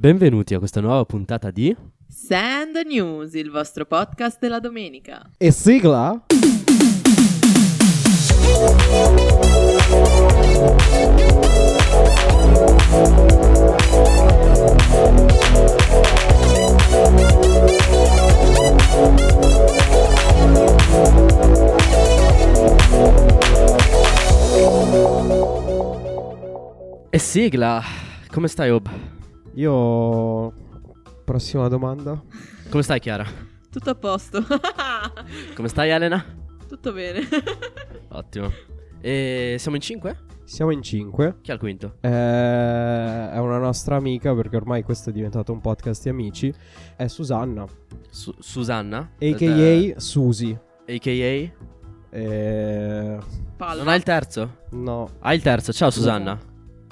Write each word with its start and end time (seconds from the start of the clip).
Benvenuti 0.00 0.54
a 0.54 0.58
questa 0.58 0.80
nuova 0.80 1.04
puntata 1.04 1.50
di 1.50 1.76
Sand 2.06 2.76
News, 2.86 3.34
il 3.34 3.50
vostro 3.50 3.84
podcast 3.84 4.38
della 4.38 4.60
domenica. 4.60 5.28
E 5.36 5.50
sigla? 5.50 6.24
E 27.10 27.18
sigla. 27.18 27.82
Come 28.30 28.46
stai, 28.46 28.70
Ob? 28.70 29.16
Io... 29.58 30.52
Prossima 31.24 31.66
domanda. 31.68 32.22
Come 32.70 32.82
stai, 32.82 33.00
Chiara? 33.00 33.26
Tutto 33.70 33.90
a 33.90 33.94
posto. 33.96 34.40
Come 35.54 35.68
stai, 35.68 35.90
Elena? 35.90 36.24
Tutto 36.68 36.92
bene. 36.92 37.20
Ottimo. 38.10 38.50
E 39.00 39.56
siamo 39.58 39.76
in 39.76 39.82
cinque? 39.82 40.24
Siamo 40.44 40.70
in 40.70 40.80
cinque. 40.80 41.38
Chi 41.42 41.50
è 41.50 41.54
il 41.54 41.58
quinto? 41.60 41.96
Eh, 42.00 42.08
è 42.08 43.38
una 43.38 43.58
nostra 43.58 43.96
amica 43.96 44.34
perché 44.34 44.56
ormai 44.56 44.82
questo 44.82 45.10
è 45.10 45.12
diventato 45.12 45.52
un 45.52 45.60
podcast 45.60 46.04
di 46.04 46.08
amici. 46.08 46.54
È 46.96 47.06
Susanna, 47.08 47.66
Su- 48.10 48.34
Susanna? 48.38 49.10
a.k.a. 49.20 49.98
Susi. 50.00 50.56
A.k.a. 50.86 51.50
Eh, 52.10 53.18
Palla. 53.56 53.78
Non 53.82 53.88
hai 53.88 53.96
il 53.96 54.02
terzo? 54.04 54.58
no, 54.70 55.10
Hai 55.18 55.36
il 55.36 55.42
terzo. 55.42 55.72
Ciao, 55.72 55.90
Susanna. 55.90 56.38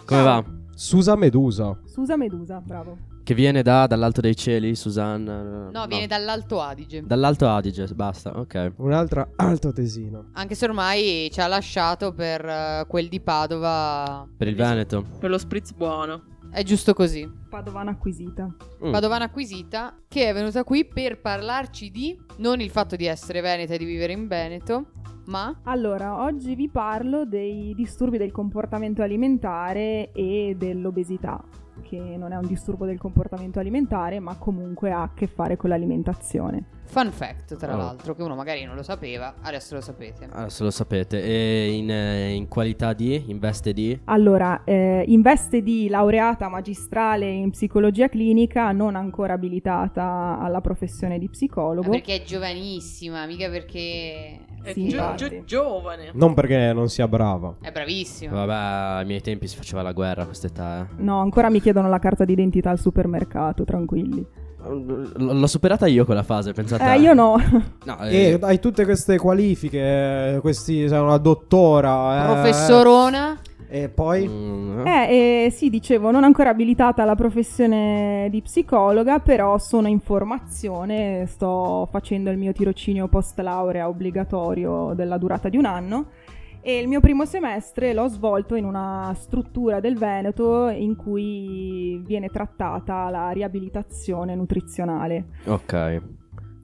Come 0.04 0.23
Ciao. 0.23 0.24
va? 0.42 0.55
Susa 0.78 1.16
Medusa. 1.16 1.74
Susa 1.86 2.18
Medusa, 2.18 2.60
bravo. 2.60 2.98
Che 3.24 3.32
viene 3.32 3.62
da 3.62 3.86
dall'alto 3.86 4.20
dei 4.20 4.36
cieli, 4.36 4.74
Susanna? 4.74 5.70
No, 5.70 5.86
viene 5.86 6.06
dall'Alto 6.06 6.60
Adige. 6.60 7.02
Dall'alto 7.02 7.48
Adige, 7.48 7.87
basta, 7.95 8.38
ok. 8.38 8.74
Un'altra 8.76 9.26
altoatesina. 9.36 10.32
Anche 10.34 10.54
se 10.54 10.66
ormai 10.66 11.30
ci 11.32 11.40
ha 11.40 11.46
lasciato 11.46 12.12
per 12.12 12.45
eh, 12.45 12.84
quel 12.86 13.09
di 13.09 13.20
Padova. 13.20 14.28
Per 14.36 14.46
il 14.46 14.54
Veneto. 14.54 15.02
Per 15.18 15.30
lo 15.30 15.38
spritz 15.38 15.73
buono. 15.73 16.24
È 16.51 16.62
giusto 16.62 16.92
così. 16.92 17.26
Padovana 17.48 17.92
acquisita. 17.92 18.54
Mm. 18.84 18.92
Padovana 18.92 19.24
acquisita 19.24 19.96
che 20.06 20.29
è 20.29 20.34
venuta 20.34 20.62
qui 20.62 20.84
per 20.84 21.23
parlarci 21.23 21.90
di 21.90 22.14
non 22.36 22.60
il 22.60 22.68
fatto 22.68 22.96
di 22.96 23.06
essere 23.06 23.40
veneta 23.40 23.73
e 23.73 23.79
di 23.79 23.86
vivere 23.86 24.12
in 24.12 24.26
Veneto, 24.29 24.90
ma 25.27 25.60
Allora, 25.65 26.23
oggi 26.23 26.55
vi 26.55 26.69
parlo 26.69 27.24
dei 27.24 27.74
disturbi 27.74 28.19
del 28.19 28.32
comportamento 28.32 29.02
alimentare 29.02 30.13
e 30.13 30.55
dell'obesità, 30.57 31.43
che 31.82 31.99
non 32.16 32.32
è 32.32 32.37
un 32.37 32.46
disturbo 32.46 32.85
del 32.87 32.99
comportamento 32.99 33.59
alimentare, 33.59 34.21
ma 34.21 34.37
comunque 34.37 34.93
ha 34.93 35.02
a 35.02 35.10
che 35.15 35.27
fare 35.27 35.57
con 35.57 35.71
l'alimentazione. 35.71 36.65
Fun 36.87 37.10
fact 37.10 37.56
tra 37.56 37.74
Oh. 37.74 37.76
l'altro 37.76 38.15
che 38.15 38.23
uno 38.23 38.34
magari 38.34 38.65
non 38.65 38.74
lo 38.76 38.82
sapeva, 38.82 39.34
adesso 39.42 39.74
lo 39.74 39.80
sapete. 39.80 40.29
Adesso 40.30 40.65
lo 40.65 40.70
sapete. 40.70 41.23
E 41.23 41.70
in, 41.73 41.90
eh, 41.90 42.32
in 42.32 42.48
qualità 42.48 42.92
di? 42.92 43.24
In 43.26 43.38
veste 43.38 43.73
di? 43.73 43.98
Allora, 44.04 44.62
eh, 44.65 45.04
in 45.07 45.20
veste 45.20 45.62
di 45.62 45.88
laureata 45.88 46.48
magistrale 46.48 47.29
in 47.29 47.51
psicologia 47.51 48.09
clinica, 48.09 48.73
non 48.73 48.96
ancora 48.96 49.34
abilitata 49.34 50.38
alla 50.40 50.60
professione 50.60 51.18
di 51.18 51.26
Ma 51.26 51.30
psicologo. 51.32 51.90
perché 51.90 52.16
è 52.16 52.23
giovanissima, 52.23 53.26
mica 53.26 53.48
perché 53.51 54.40
È 54.66 54.73
Sì, 54.73 54.88
gio- 54.88 55.14
gio- 55.14 55.45
giovane. 55.45 56.10
Non 56.14 56.34
perché 56.34 56.73
non 56.73 56.88
sia 56.88 57.07
brava. 57.07 57.54
è 57.60 57.70
bravissima. 57.70 58.45
Vabbè, 58.45 58.98
ai 58.98 59.04
miei 59.07 59.20
tempi 59.20 59.46
si 59.46 59.54
faceva 59.54 59.80
la 59.80 59.92
guerra 59.92 60.23
a 60.23 60.24
quest'età, 60.24 60.80
eh. 60.82 61.02
No, 61.02 61.20
ancora 61.20 61.48
mi 61.51 61.60
chiedono 61.60 61.88
la 61.88 62.01
carta 62.01 62.24
d'identità 62.24 62.70
al 62.70 62.80
supermercato, 62.80 63.62
tranquilli. 63.64 64.26
L- 64.69 65.38
L'ho 65.38 65.47
superata 65.47 65.86
io 65.86 66.04
quella 66.04 66.22
fase, 66.22 66.53
pensate. 66.53 66.84
Eh, 66.92 66.98
io 66.98 67.12
no. 67.14 67.36
No, 67.84 67.98
E 68.06 68.16
eh, 68.32 68.38
hai 68.42 68.59
tutte 68.59 68.84
queste 68.84 69.19
qualifiche, 69.19 70.38
questi, 70.41 70.88
sei 70.88 70.98
una 71.00 71.18
dottora. 71.18 72.22
eh, 72.22 72.32
Professorona. 72.32 73.38
E 73.68 73.88
poi? 73.88 74.28
mm, 74.28 74.86
Eh, 74.86 75.44
eh, 75.46 75.50
sì, 75.50 75.68
dicevo, 75.70 76.12
non 76.12 76.22
ancora 76.22 76.50
abilitata 76.50 77.02
alla 77.02 77.16
professione 77.16 78.28
di 78.30 78.41
psicologa, 78.41 79.18
però 79.18 79.58
sono 79.58 79.88
in 79.88 79.98
formazione, 79.98 81.26
sto 81.26 81.88
facendo 81.91 82.30
il 82.30 82.38
mio 82.38 82.52
tirocinio 82.52 83.08
post 83.08 83.38
laurea 83.41 83.88
obbligatorio 83.88 84.92
della 84.94 85.18
durata 85.18 85.48
di 85.48 85.56
un 85.56 85.64
anno 85.64 86.06
e 86.66 86.81
il 86.81 86.88
mio 86.88 86.99
primo 86.99 87.25
semestre 87.25 87.94
l'ho 87.94 88.09
svolto 88.09 88.56
in 88.56 88.65
una 88.65 89.15
struttura 89.15 89.78
del 89.78 89.97
Veneto 89.97 90.69
in 90.69 90.97
cui 90.97 92.03
viene 92.04 92.27
trattata 92.27 93.09
la 93.09 93.31
riabilitazione 93.31 94.34
nutrizionale. 94.34 95.27
Ok. 95.44 96.03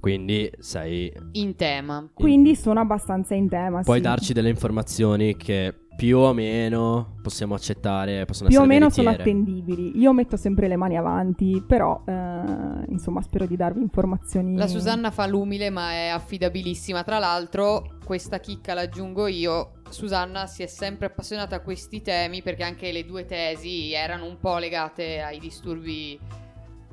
Quindi 0.01 0.51
sei. 0.59 1.13
In 1.33 1.55
tema. 1.55 2.11
Quindi 2.13 2.57
sono 2.57 2.81
abbastanza 2.81 3.37
in 3.37 3.49
tema. 3.49 3.83
Puoi 3.83 3.99
sì. 3.99 4.03
darci 4.03 4.33
delle 4.33 4.49
informazioni 4.49 5.37
che 5.37 5.73
più 5.95 6.19
o 6.19 6.33
meno 6.33 7.19
possiamo 7.23 7.55
accettare, 7.55 8.25
possono 8.25 8.49
più 8.49 8.59
o 8.59 8.63
essere 8.63 8.77
meno 8.77 8.91
sono 8.91 9.11
veritiere. 9.11 9.39
attendibili. 9.39 10.01
Io 10.01 10.13
metto 10.13 10.37
sempre 10.37 10.67
le 10.67 10.75
mani 10.75 10.97
avanti, 10.97 11.63
però 11.65 12.03
eh, 12.05 12.85
insomma 12.89 13.23
spero 13.23 13.47
di 13.47 13.55
darvi 13.55 13.81
informazioni. 13.81 14.57
La 14.57 14.67
Susanna 14.67 15.13
fa 15.13 15.27
l'umile 15.27 15.71
ma 15.71 15.93
è 15.93 16.09
affidabilissima. 16.09 17.05
Tra 17.05 17.21
l'altro, 17.21 17.99
questa 18.05 18.41
chicca 18.41 18.75
l'aggiungo 18.75 19.29
io. 19.29 19.75
Susanna 19.93 20.47
si 20.47 20.63
è 20.63 20.67
sempre 20.67 21.07
appassionata 21.07 21.57
a 21.57 21.61
questi 21.61 22.03
temi 22.03 22.43
perché 22.43 22.63
anche 22.65 22.91
le 22.93 23.05
due 23.05 23.25
tesi 23.27 23.93
erano 23.93 24.25
un 24.27 24.39
po' 24.39 24.59
legate 24.59 25.21
ai 25.21 25.39
disturbi 25.39 26.19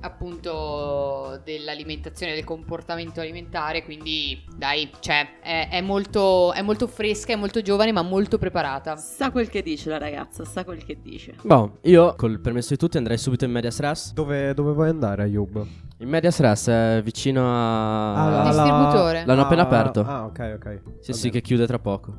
appunto 0.01 1.41
dell'alimentazione, 1.43 2.33
del 2.33 2.43
comportamento 2.43 3.19
alimentare, 3.19 3.83
quindi 3.83 4.43
dai, 4.55 4.89
cioè 4.99 5.39
è, 5.41 5.67
è 5.71 5.81
molto, 5.81 6.53
è 6.53 6.61
molto 6.61 6.87
fresca, 6.87 7.33
è 7.33 7.35
molto 7.35 7.61
giovane 7.61 7.91
ma 7.91 8.01
molto 8.01 8.37
preparata. 8.37 8.95
Sa 8.95 9.31
quel 9.31 9.49
che 9.49 9.61
dice 9.61 9.89
la 9.89 9.97
ragazza, 9.97 10.45
sa 10.45 10.63
quel 10.63 10.83
che 10.85 10.99
dice. 11.01 11.35
Boh, 11.41 11.79
io 11.83 12.15
col 12.15 12.39
permesso 12.39 12.69
di 12.69 12.77
tutti 12.77 12.97
andrei 12.97 13.17
subito 13.17 13.45
in 13.45 13.51
Medias 13.51 13.79
Res. 13.79 14.13
Dove, 14.13 14.53
dove 14.53 14.71
vuoi 14.73 14.89
andare, 14.89 15.23
Ayub? 15.23 15.65
In 15.97 16.07
Medias 16.07 16.39
Res 16.39 16.67
è 16.67 17.01
vicino 17.03 17.41
a. 17.45 18.43
Alla- 18.47 18.49
Distributore. 18.63 19.23
L'hanno 19.25 19.41
appena 19.41 19.63
Ah, 19.63 19.65
aperto. 19.65 20.05
Ah, 20.05 20.25
ok, 20.25 20.51
ok. 20.55 20.81
Sì, 21.01 21.11
Va 21.11 21.17
sì, 21.17 21.27
bene. 21.27 21.31
che 21.33 21.41
chiude 21.41 21.67
tra 21.67 21.79
poco. 21.79 22.13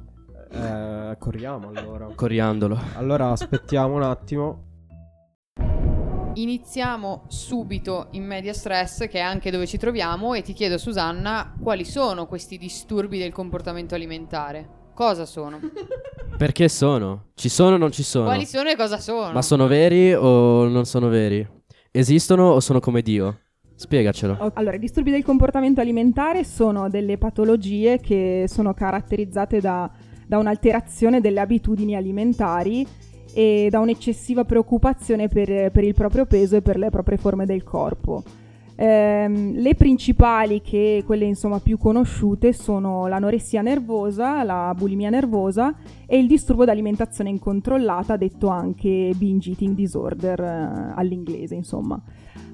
Eh, 0.53 1.16
corriamo 1.19 1.69
allora. 1.69 2.09
Coriandolo. 2.15 2.78
Allora 2.97 3.31
aspettiamo 3.31 3.94
un 3.94 4.03
attimo. 4.03 4.65
Iniziamo 6.34 7.25
subito 7.28 8.09
in 8.12 8.25
media 8.25 8.53
stress, 8.53 9.06
che 9.09 9.19
è 9.19 9.21
anche 9.21 9.50
dove 9.50 9.66
ci 9.66 9.78
troviamo, 9.78 10.34
e 10.34 10.43
ti 10.43 10.53
chiedo, 10.53 10.78
Susanna, 10.78 11.55
quali 11.60 11.84
sono 11.84 12.27
questi 12.27 12.56
disturbi 12.56 13.19
del 13.19 13.33
comportamento 13.33 13.94
alimentare? 13.94 14.78
Cosa 14.94 15.25
sono? 15.27 15.59
Perché 16.37 16.69
sono? 16.69 17.31
Ci 17.34 17.49
sono 17.49 17.75
o 17.75 17.78
non 17.78 17.91
ci 17.91 18.03
sono? 18.03 18.27
Quali 18.27 18.47
sono 18.47 18.71
e 18.71 18.77
cosa 18.77 18.99
sono? 18.99 19.33
Ma 19.33 19.43
sono 19.43 19.66
veri 19.66 20.15
o 20.15 20.69
non 20.69 20.84
sono 20.84 21.09
veri? 21.09 21.47
Esistono 21.91 22.50
o 22.50 22.60
sono 22.60 22.81
come 22.81 23.03
Dio? 23.03 23.41
Spiegacelo. 23.75 24.53
Allora, 24.55 24.77
i 24.77 24.78
disturbi 24.78 25.10
del 25.10 25.25
comportamento 25.25 25.81
alimentare 25.81 26.44
sono 26.44 26.89
delle 26.89 27.19
patologie 27.19 27.99
che 27.99 28.44
sono 28.47 28.75
caratterizzate 28.75 29.60
da, 29.60 29.91
da 30.30 30.38
un'alterazione 30.38 31.20
delle 31.20 31.41
abitudini 31.41 31.96
alimentari 31.96 32.86
e 33.34 33.66
da 33.68 33.80
un'eccessiva 33.80 34.44
preoccupazione 34.44 35.26
per, 35.26 35.72
per 35.72 35.82
il 35.82 35.92
proprio 35.92 36.24
peso 36.24 36.54
e 36.54 36.62
per 36.62 36.78
le 36.78 36.88
proprie 36.88 37.16
forme 37.16 37.46
del 37.46 37.64
corpo. 37.64 38.22
Ehm, 38.76 39.56
le 39.56 39.74
principali, 39.74 40.62
che 40.62 41.02
quelle 41.04 41.24
insomma 41.24 41.58
più 41.58 41.78
conosciute, 41.78 42.52
sono 42.52 43.08
l'anoressia 43.08 43.60
nervosa, 43.60 44.44
la 44.44 44.72
bulimia 44.76 45.10
nervosa 45.10 45.74
e 46.06 46.16
il 46.16 46.28
disturbo 46.28 46.64
d'alimentazione 46.64 47.28
incontrollata, 47.28 48.16
detto 48.16 48.47
anche 48.47 49.12
binge 49.16 49.50
eating 49.50 49.74
disorder 49.74 50.41
eh, 50.41 50.92
all'inglese, 50.94 51.56
insomma. 51.56 52.00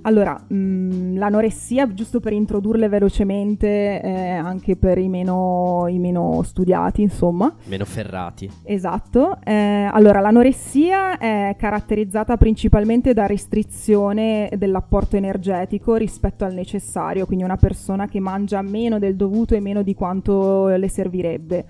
Allora, 0.06 0.34
mh, 0.34 1.17
l'anoressia, 1.19 1.93
giusto 1.93 2.20
per 2.20 2.32
introdurle 2.32 2.88
velocemente, 2.88 4.00
eh, 4.00 4.31
anche 4.31 4.76
per 4.76 4.99
i 4.99 5.08
meno, 5.08 5.87
i 5.88 5.99
meno 5.99 6.43
studiati, 6.44 7.03
insomma. 7.03 7.53
Meno 7.64 7.85
ferrati. 7.85 8.49
Esatto. 8.62 9.38
Eh, 9.43 9.88
allora, 9.91 10.20
l'anoressia 10.20 11.19
è 11.19 11.56
caratterizzata 11.58 12.37
principalmente 12.37 13.14
da 13.14 13.26
restrizione 13.26 14.49
dell'apporto 14.56 15.17
energetico 15.17 15.97
rispetto 15.97 16.44
al 16.44 16.55
necessario, 16.55 17.26
quindi 17.26 17.43
una 17.43 17.56
persona 17.56 18.06
che 18.06 18.20
mangia 18.20 18.62
meno 18.62 19.00
del 19.00 19.17
dovuto 19.17 19.56
e 19.56 19.61
meno 19.61 19.82
di 19.82 19.94
quanto 19.94 20.69
le 20.69 20.88
servirebbe. 20.88 21.64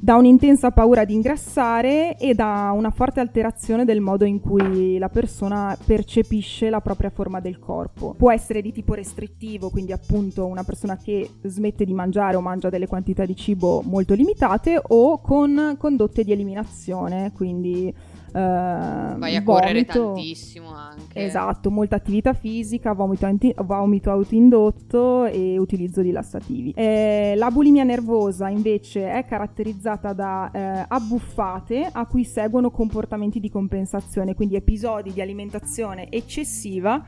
Da 0.00 0.16
un'intensa 0.16 0.70
paura 0.70 1.04
di 1.04 1.14
ingrassare 1.14 2.16
e 2.18 2.34
da 2.34 2.72
una 2.74 2.90
forte 2.90 3.20
alterazione 3.20 3.84
del 3.84 4.00
modo 4.00 4.24
in 4.24 4.40
cui 4.40 4.98
la 4.98 5.08
persona 5.08 5.76
percepisce 5.84 6.70
la 6.70 6.80
propria 6.80 7.10
forma 7.10 7.40
del 7.40 7.58
corpo. 7.58 8.14
Può 8.16 8.30
essere 8.30 8.62
di 8.62 8.72
tipo 8.72 8.94
restrittivo, 8.94 9.70
quindi 9.70 9.92
appunto 9.92 10.46
una 10.46 10.64
persona 10.64 10.96
che 10.96 11.28
smette 11.42 11.84
di 11.84 11.92
mangiare 11.94 12.36
o 12.36 12.40
mangia 12.40 12.70
delle 12.70 12.86
quantità 12.86 13.24
di 13.24 13.36
cibo 13.36 13.82
molto 13.84 14.14
limitate 14.14 14.80
o 14.80 15.20
con 15.20 15.76
condotte 15.78 16.24
di 16.24 16.32
eliminazione, 16.32 17.32
quindi 17.34 17.94
Vai 18.38 19.36
a 19.36 19.42
correre 19.42 19.84
vomito. 19.84 20.12
tantissimo 20.12 20.74
anche. 20.74 21.24
Esatto, 21.24 21.70
molta 21.70 21.96
attività 21.96 22.34
fisica, 22.34 22.92
vomito, 22.92 23.26
anti- 23.26 23.54
vomito 23.64 24.10
autoindotto 24.10 25.24
e 25.24 25.58
utilizzo 25.58 26.02
di 26.02 26.10
lassativi. 26.10 26.72
Eh, 26.76 27.34
la 27.36 27.50
bulimia 27.50 27.84
nervosa 27.84 28.48
invece 28.48 29.10
è 29.10 29.24
caratterizzata 29.24 30.12
da 30.12 30.50
eh, 30.52 30.84
abbuffate 30.86 31.88
a 31.90 32.06
cui 32.06 32.24
seguono 32.24 32.70
comportamenti 32.70 33.40
di 33.40 33.48
compensazione, 33.48 34.34
quindi 34.34 34.56
episodi 34.56 35.12
di 35.12 35.20
alimentazione 35.20 36.10
eccessiva 36.10 37.04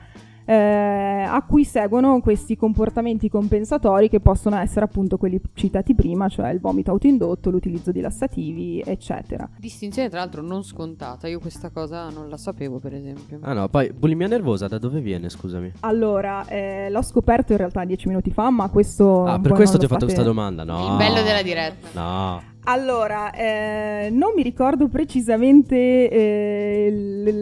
eh, 0.48 1.26
a 1.28 1.42
cui 1.42 1.62
seguono 1.64 2.20
questi 2.20 2.56
comportamenti 2.56 3.28
compensatori 3.28 4.08
che 4.08 4.18
possono 4.18 4.56
essere 4.56 4.86
appunto 4.86 5.18
quelli 5.18 5.38
citati 5.52 5.94
prima, 5.94 6.28
cioè 6.28 6.48
il 6.48 6.58
vomito 6.58 6.90
autoindotto, 6.90 7.50
l'utilizzo 7.50 7.92
di 7.92 8.00
lassativi, 8.00 8.82
eccetera. 8.82 9.46
Distinzione 9.58 10.08
tra 10.08 10.20
l'altro 10.20 10.40
non 10.40 10.64
scontata, 10.64 11.28
io 11.28 11.38
questa 11.38 11.68
cosa 11.68 12.08
non 12.08 12.30
la 12.30 12.38
sapevo 12.38 12.78
per 12.78 12.94
esempio. 12.94 13.40
Ah 13.42 13.52
no, 13.52 13.68
poi 13.68 13.92
bulimia 13.92 14.26
nervosa 14.26 14.68
da 14.68 14.78
dove 14.78 15.00
viene, 15.00 15.28
scusami? 15.28 15.72
Allora, 15.80 16.46
eh, 16.46 16.88
l'ho 16.88 17.02
scoperto 17.02 17.52
in 17.52 17.58
realtà 17.58 17.84
dieci 17.84 18.08
minuti 18.08 18.30
fa, 18.30 18.48
ma 18.48 18.70
questo... 18.70 19.26
Ah, 19.26 19.38
per 19.38 19.52
questo 19.52 19.76
ti 19.76 19.84
ho 19.84 19.88
fatto 19.88 20.06
fate- 20.06 20.14
questa 20.14 20.22
domanda, 20.22 20.64
no? 20.64 20.92
Il 20.92 20.96
bello 20.96 21.22
della 21.22 21.42
diretta. 21.42 21.88
No. 21.92 22.56
Allora, 22.70 23.32
eh, 23.32 24.10
non 24.12 24.32
mi 24.36 24.42
ricordo 24.42 24.88
precisamente 24.88 25.74
eh, 26.10 26.90
le, 26.90 27.32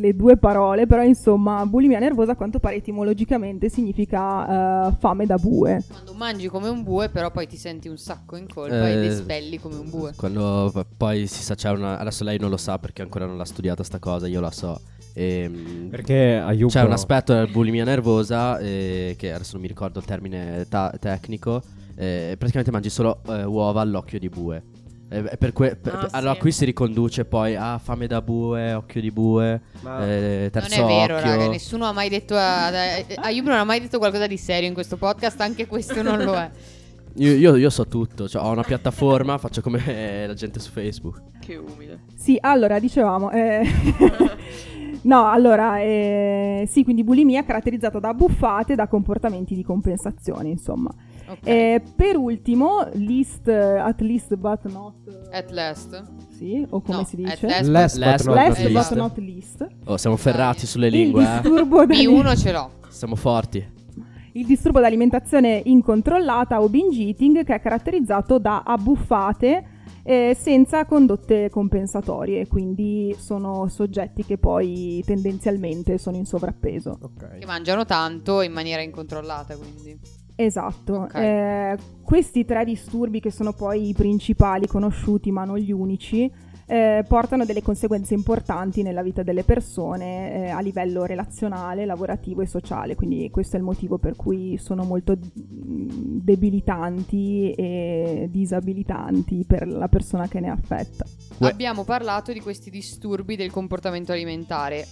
le 0.00 0.16
due 0.16 0.36
parole, 0.36 0.86
però 0.88 1.04
insomma, 1.04 1.64
bulimia 1.66 2.00
nervosa 2.00 2.32
a 2.32 2.34
quanto 2.34 2.58
pare 2.58 2.76
etimologicamente 2.76 3.68
significa 3.68 4.88
eh, 4.88 4.92
fame 4.98 5.24
da 5.24 5.36
bue. 5.36 5.84
Quando 5.88 6.14
mangi 6.14 6.48
come 6.48 6.68
un 6.68 6.82
bue, 6.82 7.08
però 7.10 7.30
poi 7.30 7.46
ti 7.46 7.56
senti 7.56 7.86
un 7.86 7.96
sacco 7.96 8.34
in 8.34 8.48
colpa 8.52 8.90
ed 8.90 9.04
Eh, 9.04 9.06
espelli 9.06 9.60
come 9.60 9.76
un 9.76 9.88
bue. 9.88 10.14
Quando 10.16 10.72
poi 10.96 11.28
si 11.28 11.44
sa, 11.44 11.54
c'è 11.54 11.70
una. 11.70 11.98
Adesso 11.98 12.24
lei 12.24 12.40
non 12.40 12.50
lo 12.50 12.56
sa 12.56 12.78
perché 12.80 13.02
ancora 13.02 13.24
non 13.24 13.36
l'ha 13.36 13.44
studiata 13.44 13.84
sta 13.84 14.00
cosa, 14.00 14.26
io 14.26 14.40
la 14.40 14.50
so. 14.50 14.80
Ehm, 15.14 15.90
Perché 15.90 16.42
aiuto. 16.44 16.72
C'è 16.72 16.82
un 16.82 16.90
aspetto 16.90 17.32
della 17.32 17.46
bulimia 17.46 17.84
nervosa, 17.84 18.58
eh, 18.58 19.14
che 19.16 19.32
adesso 19.32 19.52
non 19.52 19.62
mi 19.62 19.68
ricordo 19.68 20.00
il 20.00 20.06
termine 20.06 20.66
ta- 20.68 20.92
tecnico. 20.98 21.62
eh, 21.94 22.34
praticamente 22.38 22.70
mangi 22.72 22.88
solo 22.88 23.20
eh, 23.28 23.44
uova 23.44 23.82
all'occhio 23.82 24.18
di 24.18 24.28
bue. 24.30 24.62
Eh, 25.12 25.24
è 25.24 25.36
per 25.36 25.52
que- 25.52 25.76
per- 25.76 25.94
Ah, 25.94 25.98
per- 25.98 26.08
sì. 26.10 26.16
Allora 26.16 26.36
qui 26.36 26.52
si 26.52 26.64
riconduce 26.64 27.24
poi 27.24 27.54
a 27.54 27.78
fame 27.78 28.06
da 28.06 28.22
bue, 28.22 28.72
occhio 28.72 29.00
di 29.00 29.10
bue, 29.10 29.60
Ma- 29.82 30.06
eh, 30.06 30.40
Non 30.40 30.50
terzo 30.50 30.82
è 30.82 30.86
vero, 30.86 31.16
occhio. 31.16 31.30
raga, 31.30 31.48
nessuno 31.48 31.84
ha 31.84 31.92
mai 31.92 32.08
detto 32.08 32.34
a, 32.34 32.66
a, 32.68 32.70
a 32.70 33.04
Ayub 33.24 33.46
non 33.46 33.56
ha 33.58 33.64
mai 33.64 33.80
detto 33.80 33.98
qualcosa 33.98 34.26
di 34.26 34.36
serio 34.38 34.68
in 34.68 34.74
questo 34.74 34.96
podcast, 34.96 35.40
anche 35.40 35.66
questo 35.66 36.00
non 36.02 36.22
lo 36.22 36.34
è. 36.34 36.50
Io, 37.16 37.34
io- 37.34 37.56
io 37.56 37.68
so 37.68 37.86
tutto, 37.86 38.26
cioè, 38.26 38.42
ho 38.42 38.50
una 38.52 38.62
piattaforma, 38.62 39.36
faccio 39.36 39.60
come 39.60 39.82
la 40.26 40.32
gente 40.32 40.58
su 40.60 40.70
Facebook. 40.70 41.20
Che 41.40 41.56
umile. 41.56 42.04
Sì, 42.16 42.38
allora, 42.40 42.78
dicevamo... 42.78 43.30
eh, 43.32 43.60
no, 45.02 45.28
allora, 45.28 45.78
eh, 45.80 46.66
sì, 46.70 46.84
quindi 46.84 47.04
bulimia 47.04 47.44
caratterizzata 47.44 47.98
da 47.98 48.08
abbuffate, 48.08 48.74
da 48.74 48.86
comportamenti 48.86 49.54
di 49.54 49.62
compensazione, 49.62 50.48
insomma. 50.48 50.90
Ok. 51.32 51.38
Eh, 51.46 51.82
per 51.96 52.16
ultimo, 52.16 52.86
least, 52.94 53.48
eh, 53.48 53.78
at 53.78 54.00
least 54.00 54.34
but 54.36 54.64
not... 54.70 54.94
eh, 55.30 55.36
At 55.38 55.50
last. 55.50 56.04
Sì, 56.36 56.64
o 56.68 56.80
come 56.80 56.98
No, 56.98 57.04
si 57.04 57.16
at 57.24 57.30
dice? 57.30 57.46
last. 57.46 57.66
Last 57.68 57.96
Last 57.96 58.24
but 58.26 58.34
not 58.34 58.46
Last 58.48 58.58
least. 58.64 58.88
but 58.90 58.98
not 58.98 59.18
least. 59.18 59.66
Oh, 59.86 59.96
siamo 59.96 60.16
ferrati 60.16 60.66
sulle 60.66 60.88
Il 60.88 60.92
lingue, 60.92 61.22
eh. 61.22 61.40
disturbo 61.40 61.84
delle- 61.86 62.04
B1 62.04 62.36
ce 62.38 62.52
l'ho. 62.52 62.70
Siamo 62.88 63.14
forti. 63.16 63.80
Il 64.34 64.46
disturbo 64.46 64.80
d'alimentazione 64.80 65.60
incontrollata 65.64 66.62
o 66.62 66.68
binge 66.68 67.02
eating 67.02 67.44
che 67.44 67.54
è 67.54 67.60
caratterizzato 67.60 68.38
da 68.38 68.62
abbuffate 68.64 69.66
eh, 70.04 70.34
senza 70.38 70.84
condotte 70.86 71.50
compensatorie, 71.50 72.46
quindi 72.48 73.14
sono 73.18 73.68
soggetti 73.68 74.24
che 74.24 74.38
poi 74.38 75.02
tendenzialmente 75.06 75.98
sono 75.98 76.16
in 76.16 76.24
sovrappeso. 76.24 76.98
Ok. 77.02 77.38
Che 77.40 77.46
mangiano 77.46 77.84
tanto 77.84 78.40
in 78.40 78.52
maniera 78.52 78.80
incontrollata, 78.82 79.54
quindi. 79.56 79.98
Esatto, 80.36 80.94
Ok. 81.02 81.14
Eh, 81.14 81.78
questi 82.02 82.44
tre 82.44 82.64
disturbi 82.64 83.20
che 83.20 83.30
sono 83.30 83.52
poi 83.52 83.88
i 83.88 83.94
principali 83.94 84.66
conosciuti 84.66 85.30
ma 85.30 85.44
non 85.44 85.56
gli 85.56 85.72
unici 85.72 86.30
eh, 86.66 87.04
portano 87.06 87.44
delle 87.44 87.62
conseguenze 87.62 88.14
importanti 88.14 88.82
nella 88.82 89.02
vita 89.02 89.22
delle 89.22 89.44
persone 89.44 90.32
eh, 90.46 90.48
a 90.48 90.60
livello 90.60 91.04
relazionale, 91.04 91.84
lavorativo 91.84 92.40
e 92.40 92.46
sociale, 92.46 92.94
quindi 92.94 93.28
questo 93.30 93.56
è 93.56 93.58
il 93.58 93.64
motivo 93.64 93.98
per 93.98 94.16
cui 94.16 94.56
sono 94.58 94.84
molto 94.84 95.14
mm, 95.14 95.88
debilitanti 96.22 97.52
e 97.52 98.28
disabilitanti 98.30 99.44
per 99.46 99.66
la 99.66 99.88
persona 99.88 100.28
che 100.28 100.40
ne 100.40 100.46
è 100.46 100.50
affetta. 100.50 101.04
Abbiamo 101.40 101.84
parlato 101.84 102.32
di 102.32 102.40
questi 102.40 102.70
disturbi 102.70 103.36
del 103.36 103.50
comportamento 103.50 104.12
alimentare. 104.12 104.86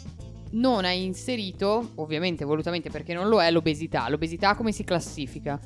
Non 0.52 0.84
hai 0.84 1.04
inserito, 1.04 1.92
ovviamente 1.96 2.44
volutamente 2.44 2.90
perché 2.90 3.14
non 3.14 3.28
lo 3.28 3.40
è, 3.40 3.50
l'obesità. 3.50 4.08
L'obesità 4.08 4.54
come 4.54 4.72
si 4.72 4.82
classifica? 4.84 5.60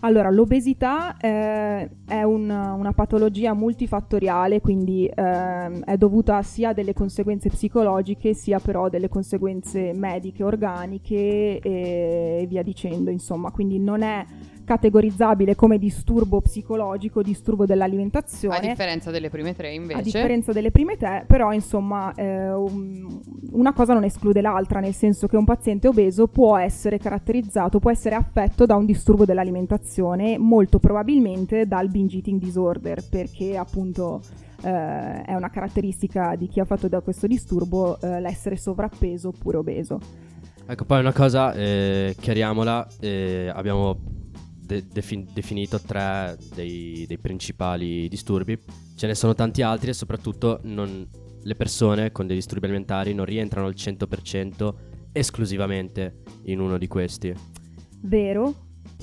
Allora, 0.00 0.30
l'obesità 0.30 1.16
eh, 1.16 1.88
è 2.06 2.22
un- 2.22 2.50
una 2.50 2.92
patologia 2.92 3.54
multifattoriale, 3.54 4.60
quindi 4.60 5.08
ehm, 5.12 5.84
è 5.84 5.96
dovuta 5.96 6.42
sia 6.42 6.70
a 6.70 6.72
delle 6.72 6.92
conseguenze 6.92 7.48
psicologiche, 7.48 8.34
sia 8.34 8.58
però 8.58 8.86
a 8.86 8.88
delle 8.90 9.08
conseguenze 9.08 9.92
mediche, 9.94 10.42
organiche 10.42 11.60
e, 11.60 12.38
e 12.42 12.46
via 12.48 12.62
dicendo, 12.62 13.10
insomma, 13.10 13.50
quindi 13.52 13.78
non 13.78 14.02
è 14.02 14.24
categorizzabile 14.66 15.54
come 15.54 15.78
disturbo 15.78 16.40
psicologico, 16.42 17.22
disturbo 17.22 17.62
A 17.62 17.66
dell'alimentazione. 17.66 18.60
differenza 18.60 19.10
delle 19.10 19.30
prime 19.30 19.54
tre, 19.54 19.72
invece. 19.72 19.98
A 19.98 20.02
differenza 20.02 20.52
delle 20.52 20.70
prime 20.70 20.96
tre, 20.96 21.24
però 21.26 21.52
insomma 21.52 22.12
eh, 22.14 22.52
un- 22.52 23.18
una 23.52 23.72
cosa 23.72 23.94
non 23.94 24.04
esclude 24.04 24.40
l'altra, 24.42 24.80
nel 24.80 24.92
senso 24.92 25.26
che 25.28 25.36
un 25.36 25.44
paziente 25.44 25.88
obeso 25.88 26.26
può 26.26 26.58
essere 26.58 26.98
caratterizzato, 26.98 27.78
può 27.78 27.90
essere 27.90 28.16
affetto 28.16 28.66
da 28.66 28.74
un 28.76 28.84
disturbo 28.84 29.24
dell'alimentazione, 29.24 30.36
molto 30.36 30.78
probabilmente 30.78 31.66
dal 31.66 31.88
binge 31.88 32.16
eating 32.16 32.40
disorder, 32.40 33.02
perché 33.08 33.56
appunto 33.56 34.20
eh, 34.62 35.22
è 35.22 35.34
una 35.34 35.48
caratteristica 35.50 36.34
di 36.36 36.48
chi 36.48 36.58
ha 36.60 36.64
fatto 36.64 36.88
da 36.88 37.00
questo 37.00 37.26
disturbo 37.28 38.00
eh, 38.00 38.20
l'essere 38.20 38.56
sovrappeso 38.56 39.28
oppure 39.28 39.58
obeso. 39.58 40.00
Ecco, 40.66 40.84
poi 40.84 40.98
una 40.98 41.12
cosa, 41.12 41.52
eh, 41.52 42.16
chiariamola, 42.18 42.88
eh, 42.98 43.52
abbiamo 43.54 43.96
de- 44.66 44.84
defin- 44.92 45.26
definito 45.32 45.80
tre 45.80 46.36
dei, 46.54 47.04
dei 47.06 47.18
principali 47.18 48.08
disturbi, 48.08 48.58
ce 48.96 49.06
ne 49.06 49.14
sono 49.14 49.34
tanti 49.34 49.62
altri 49.62 49.90
e 49.90 49.92
soprattutto 49.94 50.60
non- 50.64 51.08
le 51.42 51.54
persone 51.54 52.10
con 52.12 52.26
dei 52.26 52.34
disturbi 52.36 52.66
alimentari 52.66 53.14
non 53.14 53.24
rientrano 53.24 53.68
al 53.68 53.74
100% 53.74 54.74
esclusivamente 55.12 56.22
in 56.44 56.60
uno 56.60 56.76
di 56.78 56.86
questi. 56.88 57.32
Vero? 58.00 58.54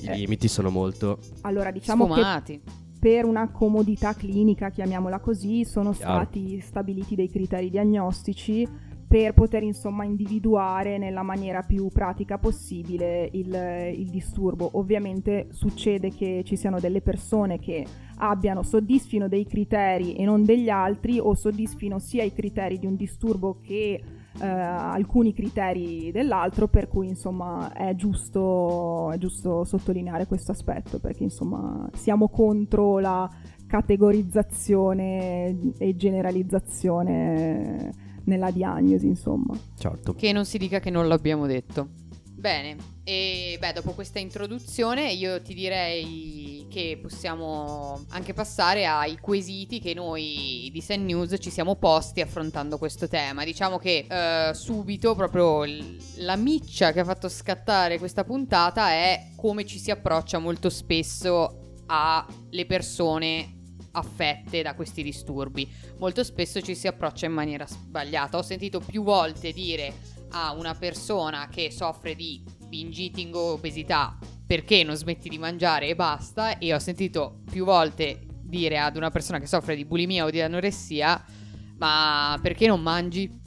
I 0.02 0.06
Eh. 0.06 0.16
limiti 0.16 0.48
sono 0.48 0.70
molto... 0.70 1.18
Allora 1.42 1.70
diciamo 1.70 2.06
che 2.06 2.12
Sfumati. 2.12 2.60
per 2.98 3.24
una 3.24 3.50
comodità 3.50 4.14
clinica, 4.14 4.70
chiamiamola 4.70 5.20
così, 5.20 5.64
sono 5.64 5.92
Chiaro. 5.92 6.22
stati 6.22 6.60
stabiliti 6.60 7.14
dei 7.14 7.28
criteri 7.30 7.70
diagnostici 7.70 8.66
per 9.14 9.32
poter 9.32 9.62
insomma 9.62 10.02
individuare 10.02 10.98
nella 10.98 11.22
maniera 11.22 11.62
più 11.62 11.86
pratica 11.86 12.36
possibile 12.36 13.28
il, 13.34 13.54
il 13.96 14.10
disturbo. 14.10 14.70
Ovviamente 14.72 15.46
succede 15.52 16.10
che 16.10 16.42
ci 16.44 16.56
siano 16.56 16.80
delle 16.80 17.00
persone 17.00 17.60
che 17.60 17.86
abbiano, 18.16 18.64
soddisfino 18.64 19.28
dei 19.28 19.46
criteri 19.46 20.16
e 20.16 20.24
non 20.24 20.44
degli 20.44 20.68
altri 20.68 21.20
o 21.20 21.32
soddisfino 21.32 22.00
sia 22.00 22.24
i 22.24 22.32
criteri 22.32 22.80
di 22.80 22.86
un 22.86 22.96
disturbo 22.96 23.60
che 23.62 24.02
eh, 24.40 24.44
alcuni 24.44 25.32
criteri 25.32 26.10
dell'altro, 26.10 26.66
per 26.66 26.88
cui 26.88 27.06
insomma 27.06 27.72
è 27.72 27.94
giusto, 27.94 29.12
è 29.12 29.18
giusto 29.18 29.62
sottolineare 29.62 30.26
questo 30.26 30.50
aspetto 30.50 30.98
perché 30.98 31.22
insomma 31.22 31.88
siamo 31.92 32.28
contro 32.28 32.98
la 32.98 33.30
categorizzazione 33.68 35.72
e 35.78 35.94
generalizzazione 35.94 38.03
nella 38.24 38.50
diagnosi, 38.50 39.06
insomma. 39.06 39.58
Certo. 39.78 40.14
Che 40.14 40.32
non 40.32 40.44
si 40.44 40.58
dica 40.58 40.80
che 40.80 40.90
non 40.90 41.08
l'abbiamo 41.08 41.46
detto. 41.46 41.88
Bene, 42.44 42.76
e 43.04 43.56
beh, 43.58 43.72
dopo 43.72 43.92
questa 43.92 44.18
introduzione 44.18 45.10
io 45.12 45.40
ti 45.40 45.54
direi 45.54 46.66
che 46.68 46.98
possiamo 47.00 48.04
anche 48.10 48.34
passare 48.34 48.84
ai 48.84 49.18
quesiti 49.18 49.80
che 49.80 49.94
noi 49.94 50.68
di 50.70 50.80
Sen 50.82 51.06
News 51.06 51.36
ci 51.38 51.48
siamo 51.48 51.76
posti 51.76 52.20
affrontando 52.20 52.76
questo 52.76 53.08
tema. 53.08 53.44
Diciamo 53.44 53.78
che 53.78 54.06
eh, 54.06 54.52
subito 54.52 55.14
proprio 55.14 55.64
l- 55.64 55.96
la 56.16 56.36
miccia 56.36 56.92
che 56.92 57.00
ha 57.00 57.04
fatto 57.04 57.30
scattare 57.30 57.98
questa 57.98 58.24
puntata 58.24 58.90
è 58.90 59.30
come 59.36 59.64
ci 59.64 59.78
si 59.78 59.90
approccia 59.90 60.38
molto 60.38 60.68
spesso 60.68 61.82
alle 61.86 62.66
persone 62.66 63.63
affette 63.94 64.62
da 64.62 64.74
questi 64.74 65.02
disturbi. 65.02 65.70
Molto 65.98 66.22
spesso 66.22 66.60
ci 66.60 66.74
si 66.74 66.86
approccia 66.86 67.26
in 67.26 67.32
maniera 67.32 67.66
sbagliata. 67.66 68.38
Ho 68.38 68.42
sentito 68.42 68.80
più 68.80 69.02
volte 69.02 69.52
dire 69.52 69.92
a 70.30 70.52
una 70.52 70.74
persona 70.74 71.48
che 71.48 71.70
soffre 71.70 72.14
di 72.14 72.42
binge 72.68 73.02
eating 73.02 73.34
o 73.34 73.52
obesità 73.52 74.18
perché 74.46 74.82
non 74.82 74.96
smetti 74.96 75.28
di 75.28 75.38
mangiare 75.38 75.88
e 75.88 75.94
basta 75.94 76.58
e 76.58 76.74
ho 76.74 76.78
sentito 76.78 77.40
più 77.50 77.64
volte 77.64 78.20
dire 78.42 78.78
ad 78.78 78.96
una 78.96 79.10
persona 79.10 79.38
che 79.38 79.46
soffre 79.46 79.76
di 79.76 79.84
bulimia 79.84 80.24
o 80.24 80.30
di 80.30 80.40
anoressia 80.40 81.24
Ma 81.78 82.38
perché 82.42 82.66
non 82.66 82.80
mangi? 82.80 83.42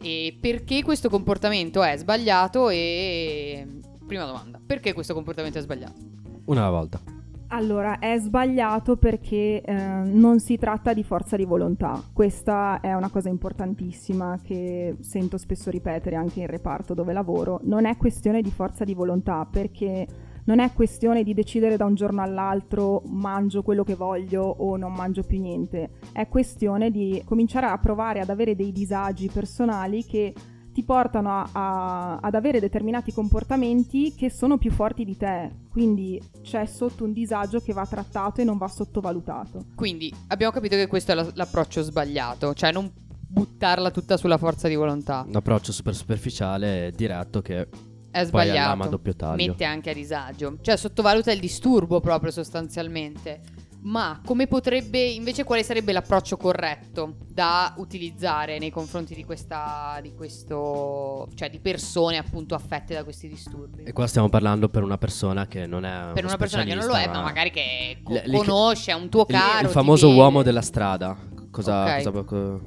E 0.00 0.36
perché 0.40 0.82
questo 0.82 1.08
comportamento 1.08 1.82
è 1.82 1.96
sbagliato? 1.96 2.68
E 2.68 3.66
prima 4.06 4.24
domanda, 4.24 4.60
perché 4.64 4.92
questo 4.92 5.14
comportamento 5.14 5.58
è 5.58 5.60
sbagliato? 5.60 6.00
Una 6.46 6.70
volta. 6.70 7.17
Allora, 7.50 7.98
è 7.98 8.18
sbagliato 8.18 8.96
perché 8.96 9.62
eh, 9.62 9.74
non 9.74 10.38
si 10.38 10.58
tratta 10.58 10.92
di 10.92 11.02
forza 11.02 11.34
di 11.34 11.46
volontà. 11.46 12.02
Questa 12.12 12.80
è 12.80 12.92
una 12.92 13.08
cosa 13.08 13.30
importantissima 13.30 14.38
che 14.42 14.96
sento 15.00 15.38
spesso 15.38 15.70
ripetere 15.70 16.14
anche 16.16 16.40
in 16.40 16.46
reparto 16.46 16.92
dove 16.92 17.14
lavoro. 17.14 17.60
Non 17.62 17.86
è 17.86 17.96
questione 17.96 18.42
di 18.42 18.50
forza 18.50 18.84
di 18.84 18.92
volontà 18.92 19.46
perché 19.50 20.06
non 20.44 20.58
è 20.58 20.72
questione 20.74 21.22
di 21.22 21.32
decidere 21.32 21.78
da 21.78 21.86
un 21.86 21.94
giorno 21.94 22.20
all'altro 22.20 23.02
mangio 23.06 23.62
quello 23.62 23.82
che 23.82 23.94
voglio 23.94 24.42
o 24.42 24.76
non 24.76 24.92
mangio 24.92 25.22
più 25.22 25.40
niente. 25.40 25.92
È 26.12 26.28
questione 26.28 26.90
di 26.90 27.22
cominciare 27.24 27.66
a 27.66 27.78
provare 27.78 28.20
ad 28.20 28.28
avere 28.28 28.56
dei 28.56 28.72
disagi 28.72 29.30
personali 29.32 30.04
che 30.04 30.34
ti 30.78 30.84
portano 30.84 31.30
a, 31.40 31.48
a, 31.50 32.16
ad 32.18 32.34
avere 32.36 32.60
determinati 32.60 33.12
comportamenti 33.12 34.14
che 34.14 34.30
sono 34.30 34.58
più 34.58 34.70
forti 34.70 35.04
di 35.04 35.16
te. 35.16 35.50
Quindi 35.68 36.22
c'è 36.42 36.66
sotto 36.66 37.02
un 37.02 37.12
disagio 37.12 37.58
che 37.58 37.72
va 37.72 37.84
trattato 37.84 38.40
e 38.40 38.44
non 38.44 38.58
va 38.58 38.68
sottovalutato. 38.68 39.64
Quindi 39.74 40.14
abbiamo 40.28 40.52
capito 40.52 40.76
che 40.76 40.86
questo 40.86 41.10
è 41.10 41.14
la- 41.16 41.28
l'approccio 41.34 41.82
sbagliato, 41.82 42.54
cioè 42.54 42.70
non 42.70 42.88
buttarla 43.30 43.90
tutta 43.90 44.16
sulla 44.16 44.38
forza 44.38 44.68
di 44.68 44.76
volontà. 44.76 45.24
Un 45.26 45.34
approccio 45.34 45.72
super 45.72 45.96
superficiale 45.96 46.86
e 46.86 46.90
diretto 46.92 47.42
che 47.42 47.62
È 47.62 47.66
poi 48.12 48.26
sbagliato. 48.26 48.58
all'ama 48.58 48.84
a 48.84 48.88
doppio 48.88 49.16
taglio. 49.16 49.46
Mette 49.48 49.64
anche 49.64 49.90
a 49.90 49.94
disagio. 49.94 50.58
Cioè 50.60 50.76
sottovaluta 50.76 51.32
il 51.32 51.40
disturbo 51.40 51.98
proprio 51.98 52.30
sostanzialmente. 52.30 53.40
Ma 53.80 54.20
come 54.24 54.46
potrebbe, 54.48 54.98
invece 55.02 55.44
quale 55.44 55.62
sarebbe 55.62 55.92
l'approccio 55.92 56.36
corretto 56.36 57.14
da 57.32 57.74
utilizzare 57.76 58.58
nei 58.58 58.70
confronti 58.70 59.14
di 59.14 59.24
questa, 59.24 59.98
di 60.02 60.12
questo, 60.14 61.28
cioè 61.34 61.48
di 61.48 61.60
persone 61.60 62.16
appunto 62.18 62.54
affette 62.56 62.94
da 62.94 63.04
questi 63.04 63.28
disturbi? 63.28 63.84
E 63.84 63.92
qua 63.92 64.06
stiamo 64.08 64.28
parlando 64.28 64.68
per 64.68 64.82
una 64.82 64.98
persona 64.98 65.46
che 65.46 65.66
non 65.66 65.84
è 65.84 66.10
per 66.12 66.24
una 66.24 66.36
persona 66.36 66.64
che 66.64 66.74
non 66.74 66.84
lo 66.86 66.92
è, 66.92 67.02
specialista, 67.02 67.18
ma 67.18 67.24
magari 67.24 67.50
che 67.50 67.98
co- 68.02 68.20
li- 68.24 68.36
conosce, 68.36 68.90
è 68.90 68.94
un 68.94 69.08
tuo 69.08 69.24
caro. 69.24 69.66
il 69.66 69.72
famoso 69.72 70.12
uomo 70.12 70.42
della 70.42 70.62
strada. 70.62 71.16
Cosa, 71.50 71.82
Ok. 71.84 72.02
cosa- 72.02 72.22
co- 72.24 72.60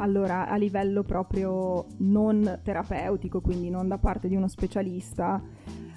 Allora, 0.00 0.48
a 0.48 0.56
livello 0.56 1.02
proprio 1.02 1.86
non 1.98 2.60
terapeutico, 2.62 3.40
quindi 3.40 3.68
non 3.68 3.88
da 3.88 3.98
parte 3.98 4.28
di 4.28 4.36
uno 4.36 4.46
specialista, 4.46 5.42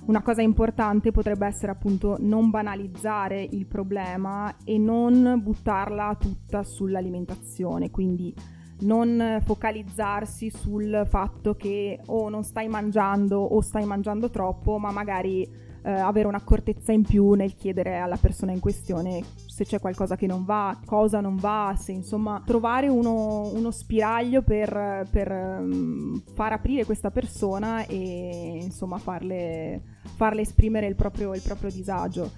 una 0.06 0.24
cosa 0.24 0.42
importante 0.42 1.12
potrebbe 1.12 1.46
essere 1.46 1.72
appunto 1.72 2.18
non 2.20 2.50
banalizzare 2.50 3.48
il 3.52 3.68
problema 3.68 4.56
e 4.64 4.80
non 4.80 5.40
buttarla 5.42 6.18
tutta 6.20 6.64
sull'alimentazione, 6.64 7.92
quindi 7.92 8.34
non 8.80 9.40
focalizzarsi 9.46 10.50
sul 10.50 11.04
fatto 11.08 11.54
che 11.54 12.00
o 12.08 12.30
non 12.30 12.44
stai 12.44 12.68
mangiando 12.68 13.40
o 13.40 13.62
stai 13.62 13.86
mangiando 13.86 14.32
troppo, 14.32 14.80
ma 14.80 14.90
magari 14.92 15.48
eh, 15.84 15.92
avere 15.92 16.28
un'accortezza 16.28 16.92
in 16.92 17.04
più 17.04 17.34
nel 17.34 17.56
chiedere 17.56 17.98
alla 17.98 18.18
persona 18.18 18.52
in 18.52 18.60
questione 18.60 19.24
se 19.48 19.66
c'è 19.66 19.80
qualcosa 19.80 20.16
che 20.16 20.28
non 20.28 20.46
va, 20.46 20.80
cosa 20.86 21.20
non 21.20 21.36
va, 21.38 21.76
se 21.78 21.92
insomma 21.92 22.42
trovare 22.46 22.88
uno, 22.88 23.50
uno 23.54 23.72
spiraglio 23.72 24.42
per, 24.44 25.08
per, 25.10 25.32
ehm, 25.32 26.22
far 26.34 26.54
aprire 26.54 26.86
questa 26.86 27.12
persona 27.12 27.86
e 27.86 28.60
insomma 28.62 28.98
farle, 28.98 29.82
farle 30.16 30.42
esprimere 30.42 30.88
il 30.88 30.96
proprio, 30.96 31.34
il 31.34 31.42
proprio 31.42 31.70
disagio. 31.72 32.32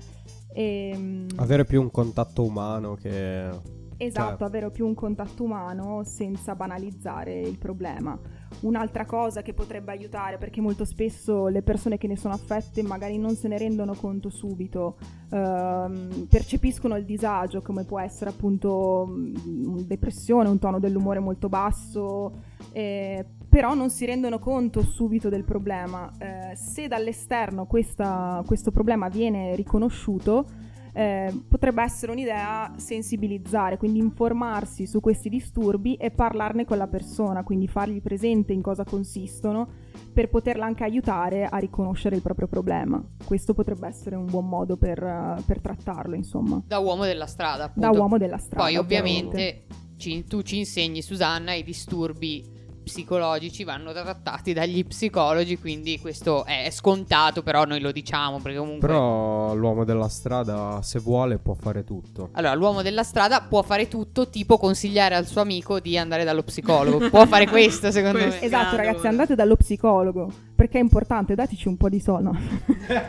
E, 0.54 1.26
Avere 1.36 1.66
più 1.66 1.82
un 1.82 1.92
contatto 1.92 2.44
umano 2.44 2.96
che... 2.96 3.82
Esatto, 3.96 4.38
Cioè- 4.40 4.48
avere 4.48 4.72
più 4.72 4.86
un 4.86 4.96
contatto 4.96 5.44
umano 5.44 6.04
senza 6.04 6.56
banalizzare 6.56 7.40
il 7.40 7.58
problema. 7.58 8.20
Un'altra 8.64 9.06
cosa 9.06 9.42
che 9.42 9.54
potrebbe 9.54 9.92
aiutare, 9.92 10.38
perché 10.38 10.62
molto 10.62 10.86
spesso 10.86 11.48
le 11.48 11.62
persone 11.62 11.98
che 11.98 12.08
ne 12.08 12.16
sono 12.16 12.34
affette 12.34 12.82
magari 12.82 13.18
non 13.18 13.36
se 13.36 13.50
ne 13.50 13.58
rendono 13.58 13.94
conto 13.94 14.30
subito, 14.30 14.98
ehm, 15.30 16.28
percepiscono 16.30 16.96
il 16.96 17.04
disagio 17.04 17.62
come 17.62 17.84
può 17.84 18.00
essere 18.00 18.30
appunto 18.30 19.06
mm, 19.10 19.80
depressione, 19.80 20.48
un 20.48 20.60
tono 20.60 20.80
dell'umore 20.80 21.20
molto 21.20 21.50
basso, 21.50 22.44
eh, 22.72 23.26
però 23.50 23.74
non 23.74 23.90
si 23.90 24.06
rendono 24.06 24.40
conto 24.40 24.82
subito 24.82 25.28
del 25.28 25.44
problema. 25.44 26.10
Eh, 26.18 26.56
se 26.56 26.88
dall'esterno 26.88 27.66
questa- 27.66 28.42
questo 28.46 28.72
problema 28.72 29.10
viene 29.10 29.56
riconosciuto, 29.56 30.46
eh, 30.94 31.34
potrebbe 31.50 31.82
essere 31.82 32.12
un'idea 32.12 32.72
sensibilizzare, 32.78 33.78
quindi 33.78 34.00
informarsi 34.00 34.86
su 34.86 35.00
questi 35.00 35.28
disturbi 35.30 35.96
e 35.96 36.12
parlarne 36.12 36.66
con 36.66 36.78
la 36.78 36.88
persona, 36.88 37.44
quindi 37.44 37.68
fargli 37.68 38.02
presente 38.02 38.54
in 38.54 38.62
cosa 38.62 38.84
consistono 38.84 39.68
per 40.14 40.30
poterla 40.30 40.66
anche 40.66 40.84
aiutare 40.84 41.46
a 41.46 41.58
riconoscere 41.58 42.16
il 42.16 42.22
proprio 42.22 42.48
problema. 42.48 43.04
Questo 43.26 43.54
potrebbe 43.54 43.88
essere 43.88 44.16
un 44.16 44.26
buon 44.26 44.48
modo 44.48 44.78
per, 44.78 45.02
eh, 45.02 45.42
per 45.46 45.60
trattarlo, 45.60 46.16
insomma, 46.16 46.62
Da 46.66 46.78
uomo 46.80 47.06
della 47.06 47.26
strada, 47.26 47.66
appunto. 47.66 47.90
da 47.92 47.98
uomo 47.98 48.18
della 48.18 48.38
strada. 48.38 48.64
Poi 48.64 48.76
ovviamente. 48.78 49.28
ovviamente 49.28 49.66
ci- 49.98 50.24
tu 50.26 50.42
ci 50.44 50.58
insegni, 50.60 51.02
Susanna, 51.02 51.54
i 51.54 51.64
disturbi 51.64 52.53
psicologici 52.84 53.64
vanno 53.64 53.92
trattati 53.92 54.54
dagli 54.54 54.86
psicologi, 54.86 55.58
quindi 55.58 56.00
questo 56.00 56.46
è 56.46 56.70
scontato, 56.72 57.42
però 57.42 57.64
noi 57.66 57.80
lo 57.80 57.92
diciamo 57.92 58.40
perché 58.40 58.58
comunque... 58.60 58.88
Però 58.88 59.54
l'uomo 59.56 59.84
della 59.86 60.10
strada, 60.10 60.80
se 60.84 61.00
vuole, 61.00 61.38
può 61.40 61.54
fare 61.56 61.84
tutto. 61.84 62.30
Allora, 62.34 62.54
l'uomo 62.54 62.82
della 62.82 63.04
strada 63.04 63.42
può 63.42 63.62
fare 63.64 63.88
tutto, 63.88 64.30
tipo 64.30 64.58
consigliare 64.58 65.16
al 65.16 65.26
suo 65.26 65.42
amico 65.42 65.80
di 65.80 65.98
andare 65.98 66.24
dallo 66.24 66.44
psicologo. 66.44 67.10
Può 67.10 67.26
fare 67.26 67.48
questo, 67.48 67.90
secondo 67.92 68.18
me. 68.20 68.26
Questo. 68.28 68.46
Esatto, 68.46 68.76
Grado, 68.76 68.90
ragazzi, 68.90 69.08
andate 69.08 69.36
dallo 69.36 69.56
psicologo 69.56 70.32
perché 70.56 70.78
è 70.78 70.82
importante, 70.82 71.34
dateci 71.36 71.68
un 71.68 71.78
po' 71.78 71.90
di 71.90 72.00
soldi. 72.00 72.24
no. 72.24 72.38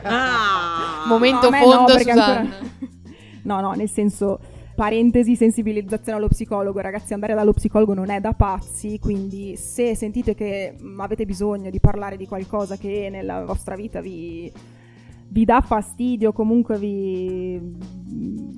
Ah, 0.03 1.05
Momento 1.07 1.49
No, 1.49 1.51
me 1.51 1.61
no, 1.65 1.71
fondo, 1.73 1.93
perché 1.95 2.13
Susanna. 2.13 2.39
ancora- 2.39 2.73
No, 3.43 3.61
no, 3.61 3.73
nel 3.73 3.91
senso, 3.91 4.39
parentesi, 4.75 5.37
sensibilizzazione 5.37 6.19
allo 6.19 6.29
psicologo. 6.29 6.81
Ragazzi, 6.81 7.15
andare 7.15 7.35
dallo 7.35 7.53
psicologo 7.53 7.95
non 7.95 8.11
è 8.11 8.21
da 8.21 8.33
pazzi, 8.33 8.99
quindi 8.99 9.57
se 9.57 9.95
sentite 9.95 10.35
che 10.35 10.75
mm, 10.81 11.01
avete 11.01 11.25
bisogno 11.25 11.71
di 11.71 11.81
parlare 11.81 12.17
di 12.17 12.27
qualcosa 12.27 12.77
che 12.77 13.09
nella 13.11 13.45
vostra 13.45 13.75
vita 13.77 14.01
vi, 14.01 14.53
vi 15.29 15.45
dà 15.45 15.61
fastidio, 15.61 16.33
comunque 16.33 16.79
vi, 16.79 17.61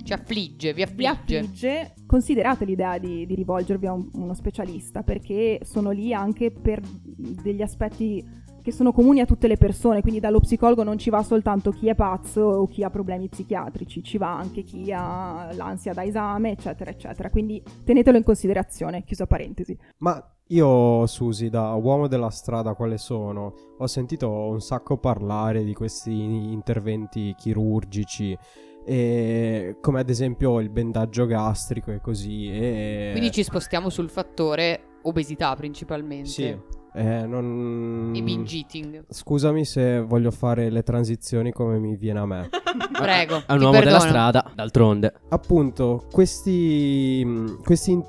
Ci 0.03 0.13
affligge, 0.13 0.73
vi 0.73 0.85
vi 0.95 1.05
affligge. 1.05 1.37
affligge, 1.39 1.93
considerate 2.05 2.65
l'idea 2.65 2.97
di, 2.97 3.25
di 3.25 3.35
rivolgervi 3.35 3.85
a 3.87 3.93
un- 3.93 4.09
uno 4.13 4.33
specialista 4.33 5.03
perché 5.03 5.59
sono 5.63 5.91
lì 5.91 6.13
anche 6.13 6.51
per 6.51 6.81
degli 7.03 7.61
aspetti 7.61 8.45
che 8.67 8.73
sono 8.73 8.91
comuni 8.91 9.21
a 9.21 9.25
tutte 9.25 9.47
le 9.47 9.55
persone, 9.55 10.01
quindi 10.01 10.19
dallo 10.19 10.41
psicologo 10.41 10.83
non 10.83 10.97
ci 10.97 11.09
va 11.09 11.23
soltanto 11.23 11.71
chi 11.71 11.87
è 11.87 11.95
pazzo 11.95 12.41
o 12.41 12.67
chi 12.67 12.83
ha 12.83 12.89
problemi 12.89 13.29
psichiatrici, 13.29 14.03
ci 14.03 14.17
va 14.17 14.37
anche 14.37 14.63
chi 14.63 14.91
ha 14.91 15.53
l'ansia 15.53 15.93
da 15.93 16.03
esame, 16.03 16.51
eccetera, 16.51 16.91
eccetera. 16.91 17.29
Quindi 17.29 17.63
tenetelo 17.85 18.17
in 18.17 18.25
considerazione, 18.25 19.05
chiusa 19.05 19.25
parentesi. 19.25 19.77
Ma 19.99 20.21
io, 20.47 21.07
Susi, 21.07 21.47
da 21.49 21.75
uomo 21.75 22.07
della 22.07 22.29
strada 22.29 22.73
quale 22.73 22.97
sono, 22.97 23.53
ho 23.77 23.87
sentito 23.87 24.29
un 24.29 24.59
sacco 24.59 24.97
parlare 24.97 25.63
di 25.63 25.73
questi 25.73 26.11
interventi 26.51 27.33
chirurgici, 27.37 28.37
e 28.85 29.77
come 29.79 30.01
ad 30.01 30.09
esempio 30.09 30.59
il 30.59 30.69
bendaggio 30.69 31.25
gastrico 31.25 31.91
e 31.91 32.01
così. 32.01 32.49
E... 32.51 33.09
Quindi 33.11 33.31
ci 33.31 33.43
spostiamo 33.43 33.89
sul 33.89 34.09
fattore 34.09 34.97
obesità 35.03 35.55
principalmente. 35.55 36.27
Sì. 36.27 36.75
Eh, 36.97 37.25
non... 37.27 38.11
E 38.15 38.21
binge 38.23 38.55
eating. 38.57 39.03
Scusami 39.07 39.63
se 39.65 39.99
voglio 40.01 40.31
fare 40.31 40.69
le 40.71 40.81
transizioni 40.81 41.51
come 41.51 41.77
mi 41.77 41.95
viene 41.95 42.19
a 42.19 42.25
me. 42.25 42.49
Prego. 42.91 43.43
È 43.45 43.53
un 43.53 43.61
uomo 43.61 43.71
della 43.73 43.83
perdono. 43.91 43.99
strada, 44.09 44.51
d'altronde. 44.55 45.13
Appunto, 45.29 46.05
questi, 46.11 47.21
mh, 47.23 47.61
questi 47.63 47.91
in- 47.91 48.03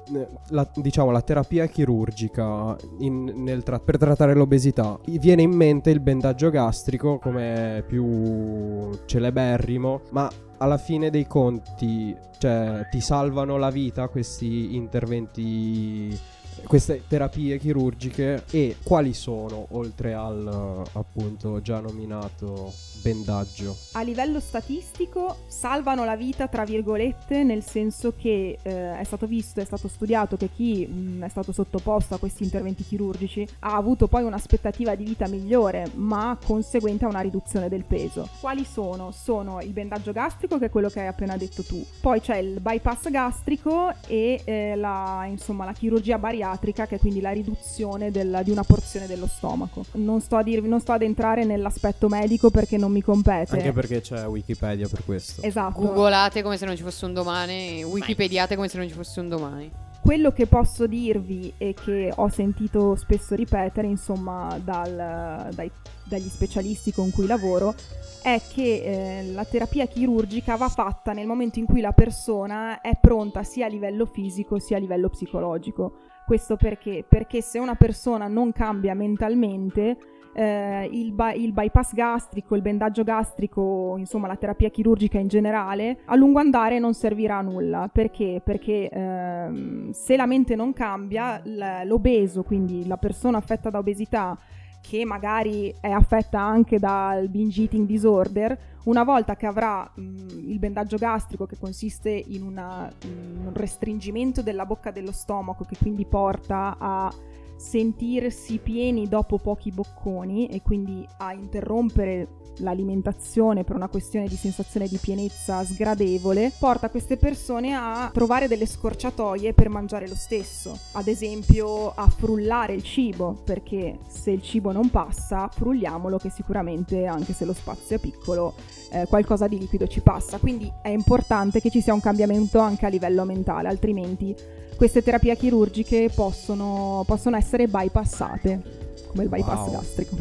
la, 0.50 0.66
diciamo, 0.75 1.11
la 1.11 1.21
terapia 1.21 1.66
chirurgica 1.66 2.76
in- 3.00 3.33
nel 3.37 3.62
tra- 3.62 3.78
per 3.78 3.99
trattare 3.99 4.35
l'obesità, 4.35 4.99
viene 5.04 5.42
in 5.42 5.52
mente 5.52 5.90
il 5.90 6.00
bendaggio 6.00 6.49
gastrico 6.50 7.18
come 7.18 7.85
più 7.87 8.90
celeberrimo, 9.04 10.00
ma 10.11 10.30
alla 10.61 10.78
fine 10.78 11.11
dei 11.11 11.26
conti, 11.26 12.16
cioè, 12.38 12.87
ti 12.90 13.00
salvano 13.00 13.59
la 13.59 13.71
vita 13.71 14.09
questi 14.09 14.75
interventi 14.75 16.18
queste 16.66 17.02
terapie 17.06 17.58
chirurgiche 17.58 18.44
e 18.50 18.76
quali 18.82 19.14
sono 19.14 19.66
oltre 19.70 20.14
al 20.14 20.82
appunto 20.92 21.60
già 21.62 21.80
nominato 21.80 22.72
bendaggio? 23.02 23.76
A 23.92 24.02
livello 24.02 24.40
statistico 24.40 25.44
salvano 25.46 26.04
la 26.04 26.16
vita 26.16 26.48
tra 26.48 26.64
virgolette 26.64 27.44
nel 27.44 27.62
senso 27.62 28.14
che 28.16 28.58
eh, 28.60 28.98
è 28.98 29.04
stato 29.04 29.26
visto, 29.26 29.60
è 29.60 29.64
stato 29.64 29.88
studiato 29.88 30.36
che 30.36 30.50
chi 30.54 30.86
mh, 30.86 31.24
è 31.24 31.28
stato 31.28 31.52
sottoposto 31.52 32.14
a 32.14 32.18
questi 32.18 32.42
interventi 32.42 32.84
chirurgici 32.84 33.46
ha 33.60 33.76
avuto 33.76 34.08
poi 34.08 34.24
un'aspettativa 34.24 34.94
di 34.94 35.04
vita 35.04 35.28
migliore 35.28 35.90
ma 35.94 36.36
conseguente 36.42 37.04
a 37.04 37.08
una 37.08 37.20
riduzione 37.20 37.68
del 37.68 37.84
peso. 37.84 38.28
Quali 38.40 38.64
sono? 38.64 39.10
Sono 39.10 39.60
il 39.60 39.70
bendaggio 39.70 40.12
gastrico 40.12 40.58
che 40.58 40.66
è 40.66 40.70
quello 40.70 40.88
che 40.88 41.00
hai 41.00 41.06
appena 41.06 41.36
detto 41.36 41.62
tu, 41.62 41.84
poi 42.00 42.20
c'è 42.20 42.36
il 42.36 42.60
bypass 42.60 43.10
gastrico 43.10 43.92
e 44.06 44.40
eh, 44.44 44.74
la, 44.76 45.24
insomma, 45.28 45.64
la 45.64 45.72
chirurgia 45.72 46.18
bariatrica 46.18 46.47
che 46.58 46.96
è 46.96 46.98
quindi 46.98 47.20
la 47.20 47.30
riduzione 47.30 48.10
del, 48.10 48.40
di 48.44 48.50
una 48.50 48.62
porzione 48.62 49.06
dello 49.06 49.26
stomaco. 49.26 49.84
Non 49.92 50.20
sto, 50.20 50.36
a 50.36 50.42
dirvi, 50.42 50.68
non 50.68 50.80
sto 50.80 50.92
ad 50.92 51.02
entrare 51.02 51.44
nell'aspetto 51.44 52.08
medico 52.08 52.50
perché 52.50 52.76
non 52.76 52.92
mi 52.92 53.02
compete. 53.02 53.56
Anche 53.56 53.72
perché 53.72 54.00
c'è 54.00 54.26
Wikipedia 54.26 54.88
per 54.88 55.04
questo. 55.04 55.42
Esatto. 55.42 55.80
Googolate 55.80 56.42
come 56.42 56.56
se 56.56 56.64
non 56.64 56.76
ci 56.76 56.82
fosse 56.82 57.04
un 57.04 57.12
domani, 57.12 57.82
wikipediate 57.82 58.54
come 58.54 58.68
se 58.68 58.78
non 58.78 58.88
ci 58.88 58.94
fosse 58.94 59.20
un 59.20 59.28
domani. 59.28 59.70
Quello 60.00 60.32
che 60.32 60.46
posso 60.46 60.86
dirvi 60.86 61.52
e 61.58 61.74
che 61.74 62.12
ho 62.14 62.28
sentito 62.28 62.94
spesso 62.96 63.34
ripetere, 63.34 63.88
insomma, 63.88 64.58
dal, 64.62 65.48
dai, 65.52 65.70
dagli 66.04 66.28
specialisti 66.28 66.92
con 66.92 67.10
cui 67.10 67.26
lavoro, 67.26 67.74
è 68.22 68.40
che 68.52 68.82
eh, 69.20 69.32
la 69.32 69.44
terapia 69.44 69.86
chirurgica 69.86 70.56
va 70.56 70.68
fatta 70.68 71.12
nel 71.12 71.26
momento 71.26 71.58
in 71.58 71.66
cui 71.66 71.80
la 71.80 71.92
persona 71.92 72.80
è 72.80 72.98
pronta 73.00 73.42
sia 73.42 73.66
a 73.66 73.68
livello 73.68 74.06
fisico 74.06 74.58
sia 74.58 74.76
a 74.76 74.80
livello 74.80 75.08
psicologico. 75.08 75.98
Questo 76.28 76.56
perché? 76.56 77.06
Perché 77.08 77.40
se 77.40 77.58
una 77.58 77.75
persona 77.75 78.28
non 78.28 78.52
cambia 78.52 78.92
mentalmente, 78.92 79.97
eh, 80.35 80.87
il, 80.92 81.12
by- 81.12 81.42
il, 81.42 81.52
bypass 81.52 81.94
gastrico, 81.94 82.54
il 82.54 82.61
bendaggio 82.61 83.02
gastrico, 83.02 83.94
insomma 83.97 84.26
la 84.26 84.37
terapia 84.37 84.68
chirurgica 84.68 85.18
in 85.18 85.28
generale, 85.28 86.00
a 86.04 86.16
lungo 86.16 86.38
andare 86.38 86.78
non 86.78 86.92
servirà 86.92 87.38
a 87.38 87.40
nulla. 87.40 87.88
Perché? 87.90 88.42
Perché 88.44 88.90
ehm, 88.90 89.90
se 89.92 90.16
la 90.16 90.26
mente 90.26 90.54
non 90.54 90.75
cambia, 90.75 91.40
l- 91.42 91.87
l'obeso, 91.87 92.42
quindi 92.42 92.87
la 92.87 92.99
persona 92.99 93.38
affetta 93.38 93.70
da 93.70 93.78
obesità, 93.78 94.38
che 94.80 95.04
magari 95.04 95.75
è 95.80 95.90
affetta 95.90 96.40
anche 96.40 96.78
dal 96.78 97.28
binge 97.28 97.62
eating 97.62 97.87
disorder, 97.87 98.56
una 98.85 99.04
volta 99.04 99.37
che 99.37 99.47
avrà 99.47 99.90
mh, 99.94 100.02
il 100.47 100.58
bendaggio 100.58 100.97
gastrico 100.97 101.47
che 101.47 101.58
consiste 101.58 102.11
in 102.11 102.42
una, 102.42 102.85
mh, 102.87 103.47
un 103.47 103.52
restringimento 103.54 104.42
della 104.42 104.66
bocca 104.66 104.90
dello 104.90 105.12
stomaco 105.12 105.64
che 105.64 105.76
quindi 105.78 106.06
porta 106.06 106.76
a 106.78 107.12
sentirsi 107.58 108.58
pieni 108.58 109.08
dopo 109.08 109.38
pochi 109.38 109.72
bocconi 109.72 110.46
e 110.46 110.62
quindi 110.62 111.06
a 111.18 111.32
interrompere 111.32 112.28
l'alimentazione 112.58 113.64
per 113.64 113.76
una 113.76 113.88
questione 113.88 114.26
di 114.26 114.36
sensazione 114.36 114.88
di 114.88 114.98
pienezza 114.98 115.64
sgradevole, 115.64 116.52
porta 116.58 116.90
queste 116.90 117.16
persone 117.16 117.74
a 117.74 118.10
trovare 118.12 118.48
delle 118.48 118.66
scorciatoie 118.66 119.52
per 119.52 119.68
mangiare 119.68 120.08
lo 120.08 120.14
stesso, 120.14 120.78
ad 120.92 121.06
esempio 121.08 121.92
a 121.94 122.08
frullare 122.08 122.74
il 122.74 122.82
cibo, 122.82 123.40
perché 123.44 123.98
se 124.08 124.30
il 124.30 124.42
cibo 124.42 124.72
non 124.72 124.90
passa, 124.90 125.48
frulliamolo 125.48 126.18
che 126.18 126.30
sicuramente 126.30 127.06
anche 127.06 127.32
se 127.32 127.44
lo 127.44 127.52
spazio 127.52 127.96
è 127.96 127.98
piccolo, 127.98 128.54
eh, 128.90 129.06
qualcosa 129.06 129.46
di 129.48 129.58
liquido 129.58 129.86
ci 129.86 130.00
passa, 130.00 130.38
quindi 130.38 130.70
è 130.82 130.88
importante 130.88 131.60
che 131.60 131.70
ci 131.70 131.80
sia 131.80 131.94
un 131.94 132.00
cambiamento 132.00 132.58
anche 132.58 132.86
a 132.86 132.88
livello 132.88 133.24
mentale, 133.24 133.68
altrimenti 133.68 134.34
queste 134.78 135.02
terapie 135.02 135.37
chirurgiche 135.37 136.08
possono, 136.14 137.02
possono 137.04 137.37
essere 137.37 137.66
bypassate, 137.66 138.62
come 139.08 139.25
il 139.25 139.28
bypass 139.28 139.66
Wow. 139.66 139.70
gastrico. 139.73 140.16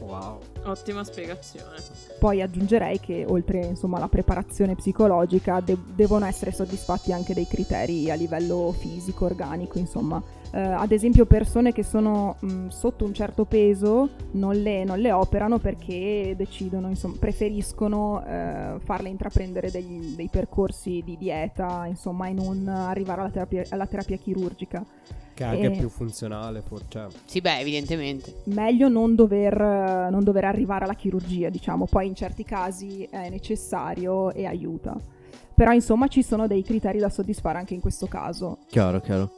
Wow. 0.00 0.38
Ottima 0.64 1.02
spiegazione. 1.02 1.76
Poi 2.18 2.42
aggiungerei 2.42 3.00
che 3.00 3.24
oltre 3.26 3.64
insomma 3.64 3.96
alla 3.96 4.08
preparazione 4.08 4.74
psicologica 4.74 5.60
de- 5.60 5.78
devono 5.94 6.26
essere 6.26 6.52
soddisfatti 6.52 7.12
anche 7.14 7.32
dei 7.32 7.46
criteri 7.46 8.10
a 8.10 8.14
livello 8.14 8.74
fisico, 8.78 9.24
organico, 9.24 9.78
insomma. 9.78 10.22
Eh, 10.52 10.58
ad 10.60 10.90
esempio 10.90 11.26
persone 11.26 11.72
che 11.72 11.84
sono 11.84 12.36
mh, 12.40 12.68
sotto 12.68 13.04
un 13.04 13.14
certo 13.14 13.44
peso 13.44 14.10
non 14.32 14.56
le, 14.56 14.82
non 14.82 14.98
le 14.98 15.12
operano 15.12 15.58
perché 15.58 16.34
decidono, 16.36 16.88
insomma, 16.88 17.14
preferiscono 17.20 18.24
eh, 18.26 18.74
farle 18.82 19.08
intraprendere 19.10 19.70
degli- 19.70 20.16
dei 20.16 20.28
percorsi 20.28 21.02
di 21.04 21.16
dieta, 21.16 21.86
insomma, 21.86 22.26
e 22.26 22.32
non 22.32 22.66
arrivare 22.66 23.20
alla 23.20 23.30
terapia, 23.30 23.62
alla 23.70 23.86
terapia 23.86 24.16
chirurgica. 24.16 24.84
Che 25.32 25.44
è 25.44 25.48
anche 25.48 25.66
E- 25.66 25.70
più 25.70 25.88
funzionale, 25.88 26.62
for- 26.62 26.82
cioè, 26.88 27.06
Sì, 27.24 27.40
beh, 27.40 27.60
evidentemente. 27.60 28.42
meglio 28.46 28.88
non 28.88 29.14
dover, 29.14 29.56
non 30.10 30.24
dover 30.24 30.44
arrivare 30.46 30.84
alla 30.84 30.94
chirurgia, 30.94 31.48
diciamo, 31.48 31.86
poi 31.86 32.08
in 32.08 32.14
certi 32.16 32.42
casi 32.44 33.04
è 33.04 33.30
necessario 33.30 34.32
e 34.32 34.46
aiuta. 34.46 34.96
Però 35.54 35.72
insomma 35.72 36.08
ci 36.08 36.22
sono 36.22 36.46
dei 36.46 36.62
criteri 36.62 36.98
da 36.98 37.08
soddisfare 37.10 37.58
anche 37.58 37.74
in 37.74 37.80
questo 37.80 38.06
caso. 38.06 38.58
Chiaro, 38.68 39.00
chiaro. 39.00 39.30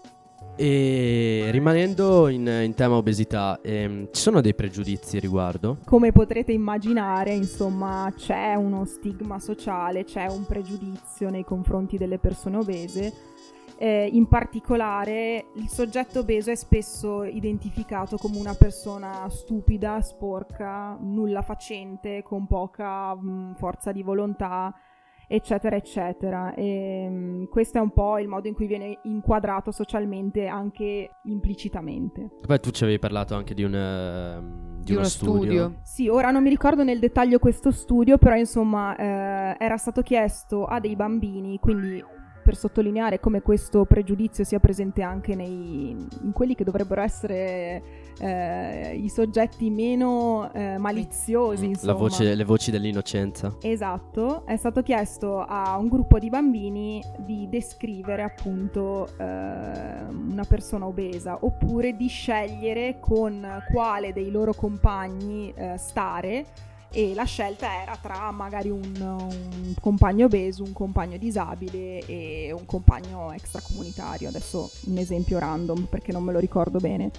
E 0.54 1.48
rimanendo 1.50 2.28
in, 2.28 2.46
in 2.46 2.74
tema 2.74 2.96
obesità, 2.96 3.58
ehm, 3.62 4.08
ci 4.12 4.20
sono 4.20 4.40
dei 4.42 4.54
pregiudizi 4.54 5.18
riguardo? 5.18 5.78
Come 5.86 6.12
potrete 6.12 6.52
immaginare, 6.52 7.32
insomma, 7.32 8.12
c'è 8.14 8.54
uno 8.54 8.84
stigma 8.84 9.38
sociale, 9.38 10.04
c'è 10.04 10.26
un 10.26 10.44
pregiudizio 10.44 11.30
nei 11.30 11.44
confronti 11.44 11.96
delle 11.96 12.18
persone 12.18 12.58
obese. 12.58 13.12
Eh, 13.78 14.08
in 14.12 14.28
particolare 14.28 15.46
il 15.56 15.68
soggetto 15.68 16.20
obeso 16.20 16.50
è 16.52 16.54
spesso 16.54 17.24
identificato 17.24 18.16
come 18.16 18.38
una 18.38 18.54
persona 18.54 19.26
stupida, 19.30 20.00
sporca, 20.02 20.96
nulla 21.00 21.42
facente, 21.42 22.22
con 22.22 22.46
poca 22.46 23.14
mh, 23.16 23.54
forza 23.56 23.90
di 23.90 24.02
volontà, 24.02 24.72
eccetera, 25.34 25.76
eccetera. 25.76 26.54
E, 26.54 27.08
mh, 27.08 27.48
questo 27.48 27.78
è 27.78 27.80
un 27.80 27.92
po' 27.92 28.18
il 28.18 28.28
modo 28.28 28.48
in 28.48 28.54
cui 28.54 28.66
viene 28.66 28.98
inquadrato 29.04 29.70
socialmente 29.70 30.46
anche 30.46 31.10
implicitamente. 31.24 32.28
Poi 32.46 32.60
tu 32.60 32.70
ci 32.70 32.84
avevi 32.84 32.98
parlato 32.98 33.34
anche 33.34 33.54
di, 33.54 33.64
un, 33.64 33.74
ehm, 33.74 34.78
di 34.78 34.84
Di 34.84 34.92
uno 34.94 35.04
studio. 35.04 35.78
Sì, 35.82 36.08
ora 36.08 36.30
non 36.30 36.42
mi 36.42 36.50
ricordo 36.50 36.84
nel 36.84 36.98
dettaglio 36.98 37.38
questo 37.38 37.70
studio, 37.70 38.18
però 38.18 38.36
insomma 38.36 38.94
eh, 38.96 39.56
era 39.58 39.76
stato 39.76 40.02
chiesto 40.02 40.64
a 40.64 40.80
dei 40.80 40.96
bambini, 40.96 41.58
quindi 41.58 42.04
per 42.42 42.56
sottolineare 42.56 43.20
come 43.20 43.40
questo 43.40 43.84
pregiudizio 43.84 44.44
sia 44.44 44.58
presente 44.58 45.02
anche 45.02 45.34
nei, 45.36 45.96
in 46.22 46.32
quelli 46.32 46.54
che 46.54 46.64
dovrebbero 46.64 47.00
essere 47.00 48.01
eh, 48.18 48.94
i 48.96 49.08
soggetti 49.08 49.70
meno 49.70 50.52
eh, 50.52 50.78
maliziosi. 50.78 51.62
La 51.62 51.68
Insomma. 51.68 51.92
voce- 51.94 52.34
le 52.34 52.44
voci 52.44 52.70
dell'innocenza. 52.70 53.56
Esatto, 53.60 54.44
è 54.46 54.56
stato 54.56 54.82
chiesto 54.82 55.40
a 55.40 55.76
un 55.76 55.88
gruppo 55.88 56.18
di 56.18 56.28
bambini 56.28 57.02
di 57.18 57.48
descrivere 57.48 58.22
appunto 58.22 59.08
eh, 59.18 59.22
una 59.22 60.44
persona 60.46 60.86
obesa 60.86 61.38
oppure 61.40 61.96
di 61.96 62.08
scegliere 62.08 62.98
con 63.00 63.62
quale 63.72 64.12
dei 64.12 64.30
loro 64.30 64.54
compagni 64.54 65.52
eh, 65.54 65.76
stare 65.76 66.46
e 66.94 67.14
la 67.14 67.24
scelta 67.24 67.80
era 67.80 67.96
tra 68.00 68.30
magari 68.32 68.68
un, 68.68 68.82
un 69.00 69.74
compagno 69.80 70.26
obeso, 70.26 70.62
un 70.62 70.74
compagno 70.74 71.16
disabile 71.16 72.00
e 72.04 72.52
un 72.52 72.66
compagno 72.66 73.32
extracomunitario. 73.32 74.28
Adesso 74.28 74.70
un 74.86 74.98
esempio 74.98 75.38
random 75.38 75.86
perché 75.86 76.12
non 76.12 76.22
me 76.22 76.32
lo 76.32 76.38
ricordo 76.38 76.78
bene. 76.78 77.10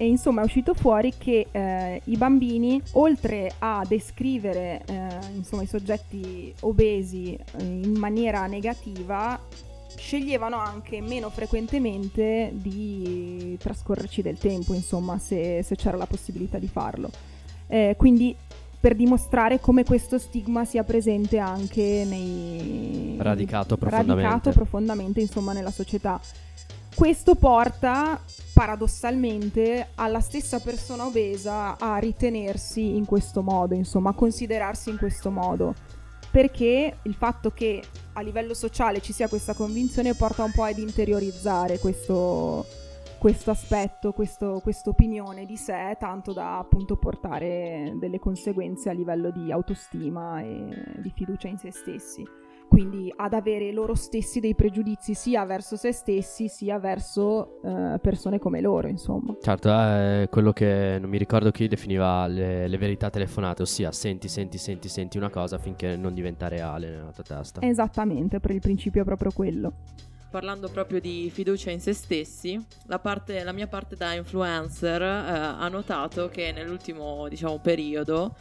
E 0.00 0.06
insomma 0.06 0.40
è 0.40 0.44
uscito 0.46 0.72
fuori 0.72 1.12
che 1.18 1.48
eh, 1.50 2.00
i 2.04 2.16
bambini, 2.16 2.80
oltre 2.92 3.52
a 3.58 3.84
descrivere 3.86 4.80
eh, 4.86 5.08
insomma, 5.34 5.60
i 5.60 5.66
soggetti 5.66 6.54
obesi 6.60 7.34
eh, 7.34 7.62
in 7.62 7.98
maniera 7.98 8.46
negativa, 8.46 9.38
sceglievano 9.94 10.56
anche 10.56 11.02
meno 11.02 11.28
frequentemente 11.28 12.50
di 12.54 13.58
trascorrerci 13.60 14.22
del 14.22 14.38
tempo, 14.38 14.72
insomma, 14.72 15.18
se, 15.18 15.62
se 15.62 15.76
c'era 15.76 15.98
la 15.98 16.06
possibilità 16.06 16.56
di 16.56 16.68
farlo. 16.68 17.10
Eh, 17.66 17.94
quindi 17.98 18.34
per 18.80 18.96
dimostrare 18.96 19.60
come 19.60 19.84
questo 19.84 20.16
stigma 20.16 20.64
sia 20.64 20.82
presente 20.82 21.36
anche 21.36 22.06
nei... 22.08 23.16
Radicato 23.18 23.76
profondamente. 23.76 24.22
radicato 24.22 24.50
profondamente, 24.52 25.20
insomma, 25.20 25.52
nella 25.52 25.70
società. 25.70 26.18
Questo 26.94 27.34
porta 27.34 28.18
paradossalmente 28.52 29.90
alla 29.94 30.20
stessa 30.20 30.60
persona 30.60 31.06
obesa 31.06 31.78
a 31.78 31.98
ritenersi 31.98 32.96
in 32.96 33.04
questo 33.04 33.42
modo, 33.42 33.74
insomma, 33.74 34.10
a 34.10 34.14
considerarsi 34.14 34.90
in 34.90 34.98
questo 34.98 35.30
modo. 35.30 35.74
Perché 36.30 36.98
il 37.02 37.14
fatto 37.14 37.50
che 37.50 37.82
a 38.12 38.20
livello 38.20 38.54
sociale 38.54 39.00
ci 39.00 39.12
sia 39.12 39.28
questa 39.28 39.54
convinzione 39.54 40.14
porta 40.14 40.44
un 40.44 40.52
po' 40.52 40.62
ad 40.62 40.78
interiorizzare 40.78 41.78
questo, 41.80 42.64
questo 43.18 43.50
aspetto, 43.50 44.12
questa 44.12 44.60
opinione 44.84 45.44
di 45.44 45.56
sé, 45.56 45.96
tanto 45.98 46.32
da 46.32 46.58
appunto 46.58 46.96
portare 46.96 47.94
delle 47.98 48.20
conseguenze 48.20 48.88
a 48.88 48.92
livello 48.92 49.30
di 49.30 49.50
autostima 49.50 50.40
e 50.40 51.00
di 51.02 51.10
fiducia 51.14 51.48
in 51.48 51.58
se 51.58 51.72
stessi. 51.72 52.39
Quindi 52.70 53.12
ad 53.16 53.32
avere 53.32 53.72
loro 53.72 53.96
stessi 53.96 54.38
dei 54.38 54.54
pregiudizi 54.54 55.12
sia 55.12 55.44
verso 55.44 55.74
se 55.74 55.90
stessi 55.90 56.46
sia 56.46 56.78
verso 56.78 57.60
eh, 57.64 57.98
persone 58.00 58.38
come 58.38 58.60
loro, 58.60 58.86
insomma. 58.86 59.36
Certo, 59.42 59.68
è 59.68 60.28
quello 60.30 60.52
che 60.52 60.96
non 61.00 61.10
mi 61.10 61.18
ricordo 61.18 61.50
chi 61.50 61.66
definiva 61.66 62.28
le, 62.28 62.68
le 62.68 62.78
verità 62.78 63.10
telefonate, 63.10 63.62
ossia 63.62 63.90
senti, 63.90 64.28
senti, 64.28 64.56
senti, 64.56 64.88
senti 64.88 65.18
una 65.18 65.30
cosa 65.30 65.58
finché 65.58 65.96
non 65.96 66.14
diventa 66.14 66.46
reale 66.46 66.90
nella 66.90 67.10
tua 67.10 67.24
testa. 67.24 67.60
Esattamente, 67.60 68.38
per 68.38 68.52
il 68.52 68.60
principio 68.60 69.02
è 69.02 69.04
proprio 69.04 69.32
quello. 69.32 69.72
Parlando 70.30 70.68
proprio 70.68 71.00
di 71.00 71.28
fiducia 71.28 71.72
in 71.72 71.80
se 71.80 71.92
stessi, 71.92 72.56
la, 72.86 73.00
parte, 73.00 73.42
la 73.42 73.50
mia 73.50 73.66
parte 73.66 73.96
da 73.96 74.12
influencer 74.12 75.02
eh, 75.02 75.06
ha 75.06 75.66
notato 75.66 76.28
che 76.28 76.52
nell'ultimo 76.52 77.26
diciamo, 77.26 77.58
periodo 77.58 78.36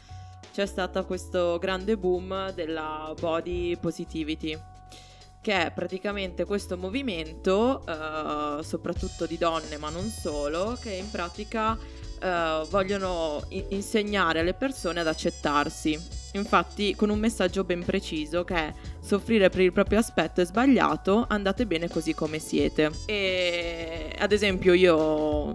c'è 0.54 0.66
stato 0.66 1.06
questo 1.06 1.58
grande 1.60 1.98
boom 1.98 2.52
della 2.52 3.14
body 3.20 3.78
positivity 3.78 4.58
che 5.42 5.68
è 5.68 5.72
praticamente 5.72 6.44
questo 6.44 6.78
movimento, 6.78 7.82
eh, 7.88 8.62
soprattutto 8.64 9.26
di 9.26 9.38
donne 9.38 9.78
ma 9.78 9.90
non 9.90 10.10
solo, 10.10 10.78
che 10.82 10.92
in 10.92 11.10
pratica 11.10 11.78
eh, 12.22 12.62
vogliono 12.70 13.44
i- 13.50 13.68
insegnare 13.70 14.42
alle 14.42 14.54
persone 14.54 15.00
ad 15.00 15.08
accettarsi. 15.08 16.18
Infatti 16.34 16.94
con 16.94 17.10
un 17.10 17.18
messaggio 17.18 17.64
ben 17.64 17.84
preciso 17.84 18.44
che 18.44 18.56
è 18.56 18.74
soffrire 19.00 19.50
per 19.50 19.62
il 19.62 19.72
proprio 19.72 20.00
aspetto 20.00 20.42
è 20.42 20.46
sbagliato, 20.46 21.26
andate 21.28 21.66
bene 21.66 21.88
così 21.88 22.14
come 22.14 22.40
siete. 22.40 22.92
E 23.06 24.14
ad 24.20 24.32
esempio 24.32 24.74
io 24.74 25.54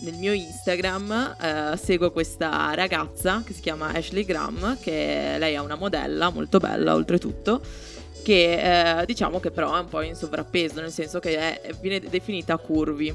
nel 0.00 0.14
mio 0.14 0.32
Instagram 0.32 1.36
eh, 1.40 1.76
seguo 1.76 2.10
questa 2.10 2.72
ragazza 2.74 3.42
che 3.44 3.52
si 3.52 3.60
chiama 3.60 3.88
Ashley 3.88 4.24
Graham, 4.24 4.78
che 4.80 5.36
lei 5.38 5.54
è 5.54 5.58
una 5.58 5.76
modella 5.76 6.30
molto 6.30 6.58
bella 6.58 6.94
oltretutto, 6.94 7.60
che 8.22 9.00
eh, 9.00 9.06
diciamo 9.06 9.40
che 9.40 9.50
però 9.50 9.74
è 9.76 9.80
un 9.80 9.88
po' 9.88 10.02
in 10.02 10.14
sovrappeso, 10.14 10.80
nel 10.80 10.92
senso 10.92 11.18
che 11.18 11.60
è, 11.60 11.70
viene 11.80 12.00
definita 12.00 12.56
curvy. 12.56 13.14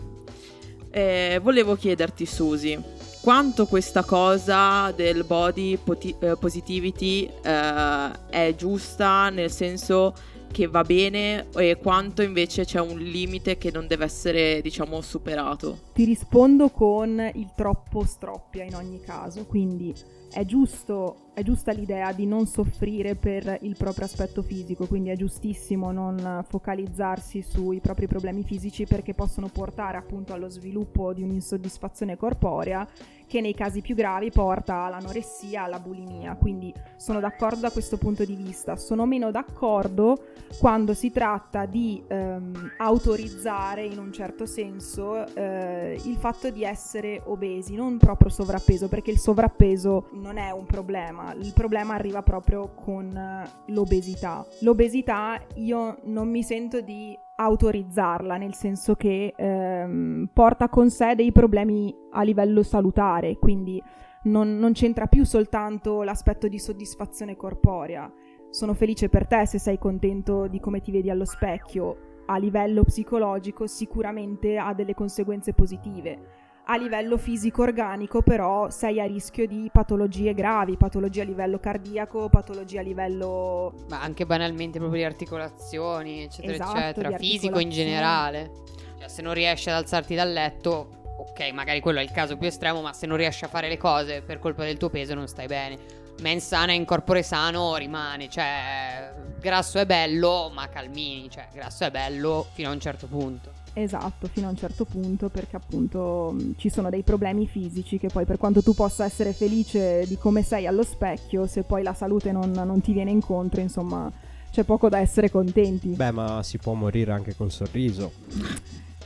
Eh, 0.89 1.39
volevo 1.41 1.75
chiederti 1.75 2.25
Susi, 2.25 2.79
quanto 3.21 3.65
questa 3.67 4.03
cosa 4.03 4.91
del 4.91 5.23
body 5.23 5.77
poti- 5.77 6.15
eh, 6.19 6.35
positivity 6.37 7.31
eh, 7.41 8.11
è 8.29 8.53
giusta 8.55 9.29
nel 9.29 9.49
senso 9.49 10.13
che 10.53 10.67
va 10.67 10.83
bene 10.83 11.47
e 11.55 11.77
quanto 11.77 12.21
invece 12.21 12.63
c'è 12.63 12.79
un 12.79 12.99
limite 12.99 13.57
che 13.57 13.71
non 13.71 13.87
deve 13.87 14.05
essere, 14.05 14.61
diciamo, 14.61 15.01
superato. 15.01 15.79
Ti 15.93 16.05
rispondo 16.05 16.69
con 16.69 17.31
il 17.33 17.51
troppo 17.55 18.05
stroppia 18.05 18.63
in 18.63 18.75
ogni 18.75 19.01
caso, 19.01 19.45
quindi 19.45 19.93
è 20.31 20.45
giusto, 20.45 21.31
è 21.33 21.43
giusta 21.43 21.71
l'idea 21.71 22.11
di 22.11 22.25
non 22.25 22.47
soffrire 22.47 23.15
per 23.15 23.59
il 23.61 23.75
proprio 23.77 24.05
aspetto 24.05 24.41
fisico, 24.41 24.87
quindi 24.87 25.09
è 25.09 25.15
giustissimo 25.15 25.91
non 25.91 26.43
focalizzarsi 26.47 27.41
sui 27.41 27.79
propri 27.79 28.07
problemi 28.07 28.43
fisici 28.43 28.85
perché 28.85 29.13
possono 29.13 29.49
portare 29.49 29.97
appunto 29.97 30.33
allo 30.33 30.49
sviluppo 30.49 31.13
di 31.13 31.21
un'insoddisfazione 31.21 32.17
corporea 32.17 32.87
che 33.27 33.41
nei 33.41 33.53
casi 33.53 33.81
più 33.81 33.95
gravi 33.95 34.31
porta 34.31 34.83
all'anoressia, 34.83 35.63
alla 35.63 35.79
bulimia, 35.79 36.35
quindi 36.35 36.73
sono 36.95 37.19
d'accordo 37.19 37.61
da 37.61 37.71
questo 37.71 37.97
punto 37.97 38.23
di 38.25 38.35
vista. 38.35 38.75
Sono 38.75 39.05
meno 39.05 39.31
d'accordo 39.31 40.17
quando 40.59 40.93
si 40.93 41.11
tratta 41.11 41.65
di 41.65 42.03
ehm, 42.07 42.73
autorizzare 42.77 43.85
in 43.85 43.97
un 43.97 44.11
certo 44.11 44.45
senso 44.45 45.25
eh, 45.35 45.99
il 46.03 46.15
fatto 46.15 46.49
di 46.49 46.63
essere 46.63 47.21
obesi, 47.25 47.75
non 47.75 47.97
proprio 47.97 48.29
sovrappeso, 48.29 48.87
perché 48.87 49.11
il 49.11 49.19
sovrappeso 49.19 50.09
non 50.13 50.37
è 50.37 50.51
un 50.51 50.65
problema, 50.65 51.33
il 51.33 51.53
problema 51.53 51.95
arriva 51.95 52.21
proprio 52.21 52.73
con 52.73 53.15
eh, 53.15 53.49
l'obesità. 53.67 54.45
L'obesità 54.59 55.39
io 55.55 55.99
non 56.03 56.29
mi 56.29 56.43
sento 56.43 56.81
di 56.81 57.17
autorizzarla, 57.35 58.37
nel 58.37 58.53
senso 58.53 58.95
che 58.95 59.33
ehm, 59.35 60.29
porta 60.31 60.69
con 60.69 60.89
sé 60.89 61.15
dei 61.15 61.31
problemi 61.31 61.93
a 62.11 62.23
livello 62.23 62.63
salutare, 62.63 63.37
quindi 63.37 63.81
non, 64.23 64.57
non 64.57 64.73
c'entra 64.73 65.07
più 65.07 65.25
soltanto 65.25 66.03
l'aspetto 66.03 66.47
di 66.47 66.59
soddisfazione 66.59 67.35
corporea. 67.35 68.11
Sono 68.49 68.73
felice 68.73 69.09
per 69.09 69.27
te 69.27 69.45
se 69.45 69.57
sei 69.57 69.79
contento 69.79 70.47
di 70.47 70.59
come 70.59 70.79
ti 70.79 70.91
vedi 70.91 71.09
allo 71.09 71.25
specchio. 71.25 72.21
A 72.25 72.37
livello 72.37 72.83
psicologico 72.83 73.67
sicuramente 73.67 74.57
ha 74.57 74.73
delle 74.73 74.93
conseguenze 74.93 75.53
positive 75.53 76.42
a 76.65 76.77
livello 76.77 77.17
fisico-organico 77.17 78.21
però 78.21 78.69
sei 78.69 79.01
a 79.01 79.05
rischio 79.05 79.45
di 79.47 79.69
patologie 79.71 80.33
gravi, 80.33 80.77
patologie 80.77 81.21
a 81.21 81.25
livello 81.25 81.59
cardiaco, 81.59 82.29
patologie 82.29 82.79
a 82.79 82.81
livello... 82.81 83.73
Ma 83.89 84.01
anche 84.01 84.25
banalmente 84.25 84.79
proprio 84.79 85.01
di 85.01 85.05
articolazioni, 85.05 86.23
eccetera, 86.23 86.53
Esatto, 86.53 86.77
eccetera. 86.77 87.17
Fisico 87.17 87.59
in 87.59 87.69
generale. 87.69 88.51
Cioè, 88.97 89.09
se 89.09 89.21
non 89.21 89.33
riesci 89.33 89.69
ad 89.69 89.75
alzarti 89.75 90.15
dal 90.15 90.31
letto, 90.31 91.01
ok, 91.17 91.51
magari 91.51 91.81
quello 91.81 91.99
è 91.99 92.03
il 92.03 92.11
caso 92.11 92.37
più 92.37 92.47
estremo, 92.47 92.81
ma 92.81 92.93
se 92.93 93.07
non 93.07 93.17
riesci 93.17 93.43
a 93.43 93.49
fare 93.49 93.67
le 93.67 93.77
cose 93.77 94.21
per 94.21 94.39
colpa 94.39 94.63
del 94.63 94.77
tuo 94.77 94.89
peso 94.89 95.13
non 95.13 95.27
stai 95.27 95.47
bene. 95.47 96.01
Mens 96.21 96.45
sana 96.45 96.71
in 96.71 96.85
corpore 96.85 97.23
sano 97.23 97.75
rimane, 97.75 98.29
cioè 98.29 99.11
grasso 99.39 99.79
è 99.79 99.85
bello, 99.85 100.49
ma 100.53 100.69
calmini, 100.69 101.29
cioè 101.29 101.47
grasso 101.51 101.83
è 101.83 101.91
bello 101.91 102.45
fino 102.53 102.69
a 102.69 102.71
un 102.71 102.79
certo 102.79 103.07
punto. 103.07 103.62
Esatto, 103.75 104.27
fino 104.27 104.47
a 104.47 104.49
un 104.51 104.55
certo 104.55 104.85
punto 104.85 105.29
perché 105.29 105.55
appunto 105.55 106.31
mh, 106.33 106.53
ci 106.57 106.69
sono 106.69 106.89
dei 106.91 107.01
problemi 107.01 107.47
fisici 107.47 107.97
che 107.97 108.07
poi 108.07 108.23
per 108.23 108.37
quanto 108.37 108.61
tu 108.61 108.73
possa 108.75 109.03
essere 109.03 109.33
felice 109.33 110.05
di 110.07 110.15
come 110.17 110.43
sei 110.43 110.67
allo 110.67 110.83
specchio, 110.83 111.47
se 111.47 111.63
poi 111.63 111.81
la 111.81 111.93
salute 111.93 112.31
non, 112.31 112.51
non 112.51 112.81
ti 112.81 112.93
viene 112.93 113.09
incontro, 113.09 113.61
insomma 113.61 114.11
c'è 114.51 114.63
poco 114.63 114.89
da 114.89 114.99
essere 114.99 115.31
contenti. 115.31 115.89
Beh, 115.89 116.11
ma 116.11 116.43
si 116.43 116.59
può 116.59 116.73
morire 116.73 117.11
anche 117.11 117.35
col 117.35 117.51
sorriso. 117.51 118.11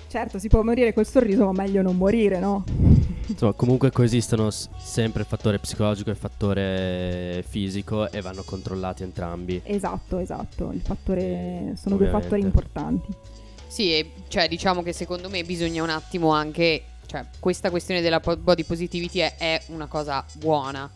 Certo, 0.10 0.40
si 0.40 0.50
può 0.50 0.62
morire 0.64 0.94
col 0.94 1.06
sorriso, 1.06 1.46
ma 1.46 1.64
meglio 1.64 1.82
non 1.82 1.96
morire, 1.96 2.40
no? 2.40 2.66
Insomma, 3.28 3.54
comunque 3.54 3.92
coesistono 3.92 4.50
s- 4.50 4.70
sempre 4.78 5.22
il 5.22 5.28
fattore 5.28 5.60
psicologico 5.60 6.10
e 6.10 6.14
il 6.14 6.18
fattore 6.18 7.44
fisico 7.48 8.10
e 8.12 8.22
vanno 8.22 8.44
controllati 8.44 9.04
entrambi. 9.04 9.62
Esatto, 9.64 10.18
esatto, 10.18 10.72
il 10.72 10.82
fattore 10.82 11.74
sono 11.76 11.96
due 11.96 12.06
Ovviamente. 12.08 12.10
fattori 12.22 12.42
importanti. 12.42 13.14
Sì, 13.68 13.94
e, 13.94 14.12
cioè 14.28 14.48
diciamo 14.48 14.82
che 14.82 14.94
secondo 14.94 15.30
me 15.30 15.44
bisogna 15.44 15.84
un 15.84 15.90
attimo 15.90 16.32
anche, 16.32 16.84
cioè 17.06 17.26
questa 17.40 17.70
questione 17.70 18.02
della 18.02 18.20
body 18.20 18.64
positivity 18.64 19.20
è, 19.20 19.36
è 19.38 19.62
una 19.68 19.88
cosa 19.88 20.26
buona, 20.34 20.90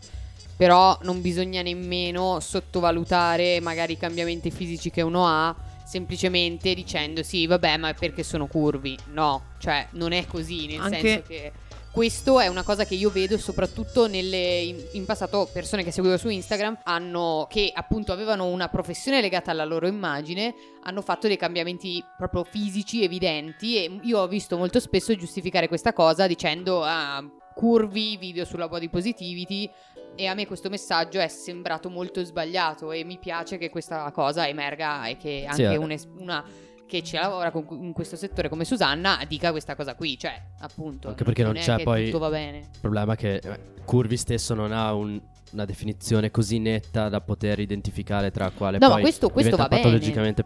però 0.55 0.97
non 1.03 1.21
bisogna 1.21 1.61
nemmeno 1.61 2.39
sottovalutare 2.39 3.59
magari 3.59 3.93
i 3.93 3.97
cambiamenti 3.97 4.51
fisici 4.51 4.89
che 4.89 5.01
uno 5.01 5.25
ha 5.27 5.55
semplicemente 5.83 6.73
dicendo 6.73 7.21
sì 7.21 7.45
vabbè 7.47 7.75
ma 7.75 7.89
è 7.89 7.93
perché 7.93 8.23
sono 8.23 8.47
curvi, 8.47 8.97
no, 9.11 9.43
cioè 9.59 9.87
non 9.91 10.13
è 10.13 10.25
così, 10.25 10.67
nel 10.67 10.79
Anche- 10.79 10.99
senso 10.99 11.23
che 11.27 11.51
questo 11.91 12.39
è 12.39 12.47
una 12.47 12.63
cosa 12.63 12.85
che 12.85 12.95
io 12.95 13.09
vedo 13.09 13.37
soprattutto 13.37 14.07
nelle, 14.07 14.59
in, 14.61 14.77
in 14.93 15.05
passato 15.05 15.49
persone 15.51 15.83
che 15.83 15.91
seguivo 15.91 16.17
su 16.17 16.29
Instagram 16.29 16.79
hanno, 16.83 17.47
che 17.49 17.71
appunto 17.73 18.13
avevano 18.13 18.45
una 18.47 18.69
professione 18.69 19.19
legata 19.19 19.51
alla 19.51 19.65
loro 19.65 19.87
immagine, 19.87 20.55
hanno 20.83 21.01
fatto 21.01 21.27
dei 21.27 21.37
cambiamenti 21.37 22.03
proprio 22.17 22.43
fisici 22.43 23.03
evidenti 23.03 23.75
e 23.75 23.99
io 24.03 24.19
ho 24.19 24.27
visto 24.27 24.57
molto 24.57 24.79
spesso 24.79 25.15
giustificare 25.15 25.67
questa 25.67 25.91
cosa 25.91 26.27
dicendo 26.27 26.81
ah, 26.81 27.23
curvi, 27.53 28.15
video 28.17 28.45
sulla 28.45 28.69
body 28.69 28.89
positivity 28.89 29.69
e 30.15 30.27
a 30.27 30.33
me 30.33 30.47
questo 30.47 30.69
messaggio 30.69 31.19
è 31.19 31.27
sembrato 31.27 31.89
molto 31.89 32.23
sbagliato 32.23 32.91
e 32.91 33.03
mi 33.03 33.17
piace 33.17 33.57
che 33.57 33.69
questa 33.69 34.09
cosa 34.11 34.47
emerga 34.47 35.07
e 35.07 35.17
che 35.17 35.45
Sì, 35.51 35.63
anche 35.63 35.91
eh. 35.91 35.93
es- 35.93 36.07
una 36.17 36.43
che 36.91 37.03
ci 37.03 37.15
lavora 37.15 37.51
con- 37.51 37.65
in 37.81 37.93
questo 37.93 38.17
settore 38.17 38.49
come 38.49 38.65
Susanna 38.65 39.23
dica 39.25 39.51
questa 39.51 39.75
cosa 39.75 39.95
qui, 39.95 40.17
cioè 40.19 40.39
appunto 40.59 41.07
Anche 41.07 41.23
perché 41.23 41.41
non 41.43 41.55
è 41.55 41.61
c'è 41.61 41.81
poi- 41.83 42.05
tutto 42.07 42.19
va 42.19 42.29
bene. 42.29 42.57
Il 42.57 42.79
problema 42.81 43.13
è 43.13 43.15
che 43.15 43.35
eh, 43.35 43.59
Curvi 43.85 44.17
stesso 44.17 44.53
non 44.53 44.73
ha 44.73 44.93
un- 44.93 45.19
una 45.53 45.65
definizione 45.65 46.31
così 46.31 46.59
netta 46.59 47.07
da 47.09 47.21
poter 47.21 47.59
identificare 47.59 48.29
tra 48.31 48.49
quale 48.51 48.77
No, 48.77 48.87
ma 48.87 48.93
poi 48.95 49.01
questo- 49.03 49.29
questo 49.29 49.51
diventa 49.51 49.63
va 49.63 49.69
bene. 49.69 49.81
patologicamente 49.83 50.45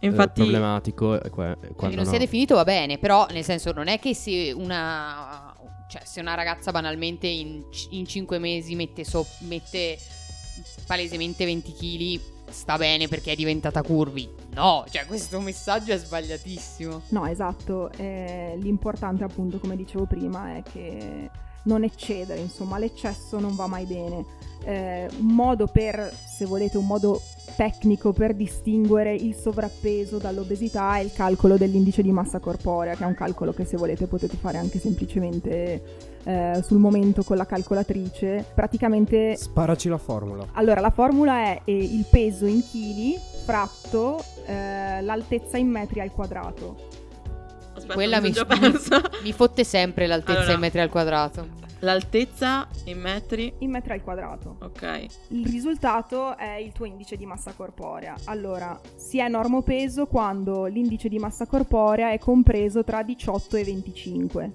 eh, 0.00 0.06
Infatti, 0.06 0.40
problematico 0.42 1.20
e 1.22 1.30
que- 1.30 1.44
Cioè, 1.60 1.68
quando 1.74 1.88
che 1.88 1.94
non 1.94 2.04
no. 2.04 2.10
sia 2.10 2.18
definito 2.18 2.54
va 2.56 2.64
bene, 2.64 2.98
però 2.98 3.26
nel 3.30 3.44
senso 3.44 3.72
non 3.72 3.86
è 3.88 3.98
che 4.00 4.12
se 4.14 4.52
una 4.54 5.52
cioè 5.88 6.02
se 6.04 6.18
una 6.20 6.34
ragazza 6.34 6.72
banalmente 6.72 7.28
in, 7.28 7.62
in 7.90 8.06
5 8.06 8.38
mesi 8.40 8.74
mette, 8.74 9.04
so- 9.04 9.24
mette 9.42 9.96
palesemente 10.86 11.44
20 11.44 11.72
kg 11.72 12.20
sta 12.50 12.76
bene 12.76 13.08
perché 13.08 13.32
è 13.32 13.36
diventata 13.36 13.82
curvi. 13.82 14.28
No, 14.56 14.86
cioè 14.88 15.04
questo 15.04 15.38
messaggio 15.38 15.92
è 15.92 15.98
sbagliatissimo. 15.98 17.02
No, 17.10 17.26
esatto, 17.26 17.90
eh, 17.98 18.56
l'importante 18.58 19.22
appunto 19.22 19.58
come 19.58 19.76
dicevo 19.76 20.06
prima 20.06 20.56
è 20.56 20.62
che 20.62 21.30
non 21.64 21.84
eccedere, 21.84 22.40
insomma 22.40 22.78
l'eccesso 22.78 23.38
non 23.38 23.54
va 23.54 23.66
mai 23.66 23.84
bene. 23.84 24.24
Eh, 24.64 25.08
un 25.18 25.26
modo 25.26 25.66
per, 25.66 26.10
se 26.10 26.46
volete, 26.46 26.78
un 26.78 26.86
modo 26.86 27.20
tecnico 27.54 28.12
per 28.12 28.34
distinguere 28.34 29.14
il 29.14 29.34
sovrappeso 29.34 30.16
dall'obesità 30.16 30.96
è 30.96 31.00
il 31.00 31.12
calcolo 31.12 31.58
dell'indice 31.58 32.00
di 32.00 32.10
massa 32.10 32.38
corporea, 32.38 32.94
che 32.94 33.04
è 33.04 33.06
un 33.06 33.14
calcolo 33.14 33.52
che 33.52 33.66
se 33.66 33.76
volete 33.76 34.06
potete 34.06 34.38
fare 34.38 34.56
anche 34.56 34.78
semplicemente 34.78 35.82
eh, 36.24 36.62
sul 36.64 36.78
momento 36.78 37.22
con 37.24 37.36
la 37.36 37.44
calcolatrice. 37.44 38.46
Praticamente 38.54 39.36
Sparaci 39.36 39.90
la 39.90 39.98
formula. 39.98 40.46
allora, 40.52 40.80
la 40.80 40.90
formula 40.90 41.42
è 41.42 41.60
eh, 41.64 41.76
il 41.76 42.06
peso 42.10 42.46
in 42.46 42.62
chili 42.66 43.34
fratto 43.46 44.20
eh, 44.44 45.00
l'altezza 45.02 45.56
in 45.56 45.68
metri 45.68 46.00
al 46.00 46.10
quadrato. 46.10 47.04
Aspetta, 47.74 47.94
Quella 47.94 48.20
mi 48.20 48.32
mi, 49.22 49.32
fotte 49.32 49.62
sempre 49.62 50.08
l'altezza 50.08 50.38
Allora. 50.38 50.52
in 50.54 50.60
metri 50.60 50.80
al 50.80 50.88
quadrato. 50.88 51.64
L'altezza 51.80 52.66
in 52.86 52.98
metri. 52.98 53.52
In 53.58 53.70
metri 53.70 53.92
al 53.92 54.02
quadrato. 54.02 54.56
Ok. 54.62 55.06
Il 55.28 55.46
risultato 55.46 56.36
è 56.36 56.54
il 56.56 56.72
tuo 56.72 56.86
indice 56.86 57.16
di 57.16 57.26
massa 57.26 57.52
corporea. 57.52 58.16
Allora, 58.24 58.80
si 58.96 59.20
è 59.20 59.28
normopeso 59.28 60.06
quando 60.06 60.64
l'indice 60.64 61.08
di 61.08 61.18
massa 61.18 61.46
corporea 61.46 62.10
è 62.10 62.18
compreso 62.18 62.82
tra 62.82 63.04
18 63.04 63.56
e 63.56 63.64
25. 63.64 64.52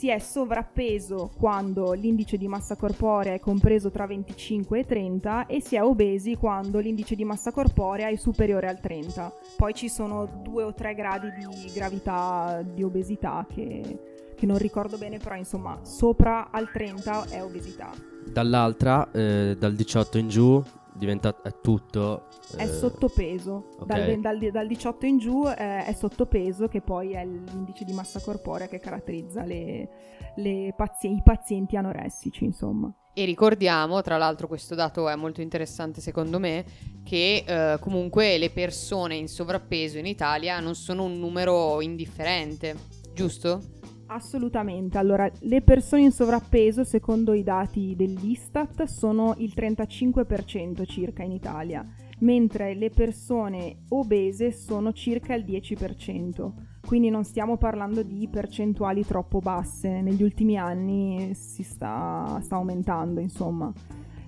Si 0.00 0.08
è 0.08 0.18
sovrappeso 0.18 1.30
quando 1.36 1.92
l'indice 1.92 2.38
di 2.38 2.48
massa 2.48 2.74
corporea 2.74 3.34
è 3.34 3.38
compreso 3.38 3.90
tra 3.90 4.06
25 4.06 4.78
e 4.78 4.86
30 4.86 5.44
e 5.44 5.60
si 5.60 5.76
è 5.76 5.82
obesi 5.82 6.36
quando 6.36 6.78
l'indice 6.78 7.14
di 7.14 7.22
massa 7.22 7.52
corporea 7.52 8.08
è 8.08 8.16
superiore 8.16 8.66
al 8.66 8.80
30. 8.80 9.30
Poi 9.58 9.74
ci 9.74 9.90
sono 9.90 10.40
due 10.42 10.62
o 10.62 10.72
tre 10.72 10.94
gradi 10.94 11.28
di 11.32 11.70
gravità 11.74 12.62
di 12.62 12.82
obesità 12.82 13.46
che, 13.46 14.32
che 14.34 14.46
non 14.46 14.56
ricordo 14.56 14.96
bene, 14.96 15.18
però 15.18 15.34
insomma 15.34 15.78
sopra 15.82 16.50
al 16.50 16.70
30 16.70 17.26
è 17.28 17.44
obesità. 17.44 17.90
Dall'altra, 18.24 19.10
eh, 19.10 19.54
dal 19.58 19.74
18 19.74 20.16
in 20.16 20.28
giù, 20.30 20.64
diventa 21.00 21.34
è 21.42 21.60
tutto... 21.60 22.28
È 22.54 22.62
eh, 22.62 22.68
sottopeso. 22.68 23.70
ok. 23.78 23.86
Dal, 23.86 24.20
dal- 24.20 24.50
dal 24.52 24.66
18 24.66 25.06
in 25.06 25.18
giù 25.18 25.46
eh, 25.48 25.84
è 25.86 25.92
sottopeso, 25.92 26.68
che 26.68 26.82
poi 26.82 27.12
è 27.12 27.24
l'indice 27.24 27.84
di 27.84 27.92
massa 27.92 28.20
corporea 28.20 28.68
che 28.68 28.78
caratterizza 28.78 29.42
le- 29.42 29.88
le 30.36 30.72
pazi- 30.76 31.10
i 31.12 31.22
pazienti 31.24 31.76
anoressici, 31.76 32.44
insomma. 32.44 32.94
E 33.12 33.24
ricordiamo, 33.24 34.02
tra 34.02 34.16
l'altro 34.18 34.46
questo 34.46 34.74
dato 34.76 35.08
è 35.08 35.16
molto 35.16 35.40
interessante 35.40 36.00
secondo 36.00 36.38
me, 36.38 36.64
che 37.02 37.44
eh, 37.44 37.78
comunque 37.80 38.38
le 38.38 38.50
persone 38.50 39.16
in 39.16 39.26
sovrappeso 39.26 39.98
in 39.98 40.06
Italia 40.06 40.60
non 40.60 40.74
sono 40.74 41.04
un 41.04 41.18
numero 41.18 41.80
indifferente, 41.80 42.76
giusto? 43.12 43.79
Assolutamente. 44.12 44.98
Allora, 44.98 45.30
le 45.42 45.62
persone 45.62 46.02
in 46.02 46.10
sovrappeso, 46.10 46.82
secondo 46.82 47.32
i 47.32 47.44
dati 47.44 47.94
dell'Istat, 47.94 48.82
sono 48.82 49.34
il 49.38 49.52
35% 49.54 50.84
circa 50.84 51.22
in 51.22 51.30
Italia, 51.30 51.86
mentre 52.18 52.74
le 52.74 52.90
persone 52.90 53.82
obese 53.90 54.50
sono 54.50 54.92
circa 54.92 55.34
il 55.34 55.44
10%. 55.44 56.52
Quindi 56.84 57.08
non 57.08 57.22
stiamo 57.22 57.56
parlando 57.56 58.02
di 58.02 58.28
percentuali 58.28 59.06
troppo 59.06 59.38
basse. 59.38 60.00
Negli 60.00 60.24
ultimi 60.24 60.56
anni 60.58 61.32
si 61.34 61.62
sta, 61.62 62.40
sta 62.42 62.56
aumentando, 62.56 63.20
insomma. 63.20 63.72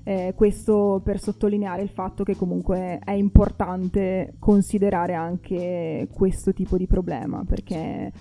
Eh, 0.05 0.33
questo 0.37 1.01
per 1.03 1.19
sottolineare 1.21 1.83
il 1.83 1.89
fatto 1.89 2.23
che 2.23 2.37
comunque 2.37 3.01
è 3.03 3.13
importante 3.13 4.35
considerare 4.39 5.15
anche 5.15 6.07
questo 6.13 6.53
tipo 6.53 6.77
di 6.77 6.87
problema, 6.87 7.45
perché 7.45 8.13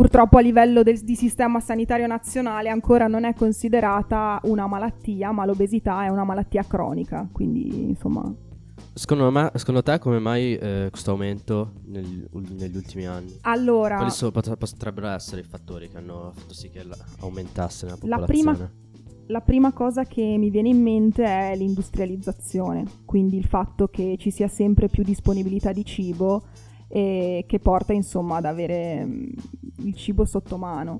purtroppo 0.00 0.38
a 0.38 0.40
livello 0.40 0.82
del- 0.82 1.00
di 1.00 1.14
sistema 1.14 1.60
sanitario 1.60 2.06
nazionale 2.06 2.70
ancora 2.70 3.06
non 3.06 3.24
è 3.24 3.34
considerata 3.34 4.40
una 4.44 4.66
malattia, 4.66 5.30
ma 5.30 5.44
l'obesità 5.44 6.04
è 6.04 6.08
una 6.08 6.24
malattia 6.24 6.62
cronica, 6.66 7.28
quindi 7.30 7.82
insomma 7.90 8.34
Secondo, 8.94 9.30
me, 9.30 9.50
secondo 9.54 9.82
te 9.82 9.98
come 9.98 10.18
mai 10.18 10.56
eh, 10.56 10.88
questo 10.90 11.10
aumento 11.10 11.72
negli, 11.84 12.24
negli 12.32 12.76
ultimi 12.76 13.06
anni? 13.06 13.30
allora 13.42 13.96
Quali 13.96 14.10
so- 14.10 14.30
pot- 14.30 14.56
potrebbero 14.56 15.08
essere 15.08 15.42
i 15.42 15.44
fattori 15.44 15.88
che 15.90 15.98
hanno 15.98 16.32
fatto 16.34 16.54
sì 16.54 16.70
che 16.70 16.82
la- 16.82 16.96
aumentasse 17.20 17.86
La 17.86 17.96
popolazione? 17.96 18.26
prima- 18.56 18.70
la 19.26 19.40
prima 19.42 19.72
cosa 19.72 20.04
che 20.04 20.22
mi 20.38 20.48
viene 20.48 20.70
in 20.70 20.80
mente 20.82 21.24
è 21.24 21.54
l'industrializzazione, 21.56 22.84
quindi 23.04 23.36
il 23.36 23.44
fatto 23.44 23.86
che 23.88 24.16
ci 24.18 24.30
sia 24.30 24.48
sempre 24.48 24.88
più 24.88 25.04
disponibilità 25.04 25.72
di 25.72 25.84
cibo 25.84 26.44
e 26.92 27.44
che 27.46 27.60
porta 27.60 27.92
insomma 27.92 28.38
ad 28.38 28.44
avere 28.44 29.04
mm, 29.04 29.24
il 29.84 29.94
cibo 29.94 30.24
sotto 30.24 30.56
mano. 30.58 30.98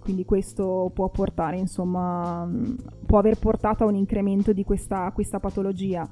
Quindi 0.00 0.24
questo 0.24 0.90
può 0.94 1.10
portare 1.10 1.56
insomma 1.58 2.44
mm, 2.44 2.74
può 3.06 3.18
aver 3.18 3.38
portato 3.38 3.82
a 3.82 3.86
un 3.86 3.96
incremento 3.96 4.52
di 4.52 4.62
questa, 4.62 5.10
questa 5.12 5.40
patologia. 5.40 6.08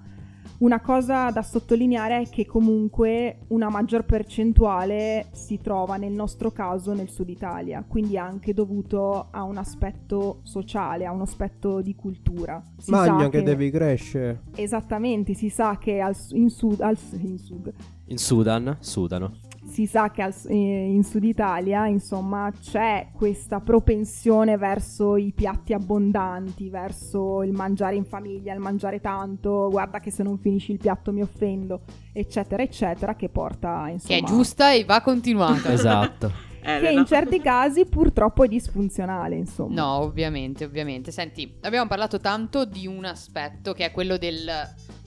Una 0.59 0.81
cosa 0.81 1.31
da 1.31 1.43
sottolineare 1.43 2.23
è 2.23 2.29
che 2.29 2.45
comunque 2.45 3.39
una 3.49 3.71
maggior 3.71 4.05
percentuale 4.05 5.29
si 5.33 5.59
trova 5.63 5.97
nel 5.97 6.13
nostro 6.13 6.51
caso 6.51 6.93
nel 6.93 7.09
sud 7.09 7.31
Italia, 7.31 7.83
quindi 7.87 8.19
anche 8.19 8.53
dovuto 8.53 9.29
a 9.31 9.43
un 9.45 9.57
aspetto 9.57 10.41
sociale, 10.43 11.07
a 11.07 11.13
un 11.13 11.23
aspetto 11.23 11.81
di 11.81 11.95
cultura. 11.95 12.63
Si 12.77 12.91
Magna 12.91 13.31
che 13.31 13.43
devi 13.43 13.71
crescere. 13.71 14.43
Esattamente, 14.55 15.33
si 15.33 15.49
sa 15.49 15.79
che 15.79 16.01
al, 16.01 16.17
in, 16.33 16.51
sud, 16.51 16.81
al 16.81 16.99
in 17.13 17.39
sud 17.39 17.73
In 18.11 18.19
Sudan, 18.19 18.77
sudano. 18.81 19.37
si 19.71 19.87
sa 19.87 20.11
che 20.11 20.23
al 20.23 20.35
eh, 20.49 20.55
in 20.55 21.05
Sud 21.05 21.23
Italia, 21.23 21.87
insomma, 21.87 22.53
c'è 22.61 23.11
questa 23.13 23.61
propensione 23.61 24.57
verso 24.57 25.15
i 25.15 25.33
piatti 25.33 25.73
abbondanti, 25.75 26.69
verso 26.71 27.45
il 27.45 27.53
mangiare 27.53 27.95
in 27.95 28.05
famiglia, 28.05 28.53
il 28.53 28.59
mangiare 28.59 29.01
tanto, 29.01 29.69
guarda 29.71 30.01
che 30.01 30.11
se 30.11 30.25
non 30.25 30.39
finisci 30.39 30.73
il 30.73 30.79
piatto 30.79 31.13
mi 31.13 31.23
offendo, 31.23 31.83
eccetera, 32.13 32.65
eccetera, 32.65 33.15
che 33.15 33.29
porta, 33.29 33.89
insomma... 33.89 34.19
Che 34.19 34.25
è 34.25 34.27
giusta 34.27 34.73
e 34.73 34.85
va 34.85 35.01
continuata. 35.03 35.71
esatto. 35.73 36.49
Che 36.61 36.77
Elena. 36.77 37.01
in 37.01 37.07
certi 37.07 37.41
casi 37.41 37.87
purtroppo 37.87 38.45
è 38.45 38.49
disfunzionale, 38.49 39.35
insomma. 39.35 39.81
No, 39.81 39.93
ovviamente, 40.01 40.65
ovviamente. 40.67 41.11
Senti, 41.11 41.51
abbiamo 41.63 41.89
parlato 41.89 42.21
tanto 42.21 42.67
di 42.67 42.87
un 42.87 43.07
aspetto 43.07 43.73
che 43.73 43.87
è 43.87 43.91
quello 43.91 44.19
del 44.19 44.47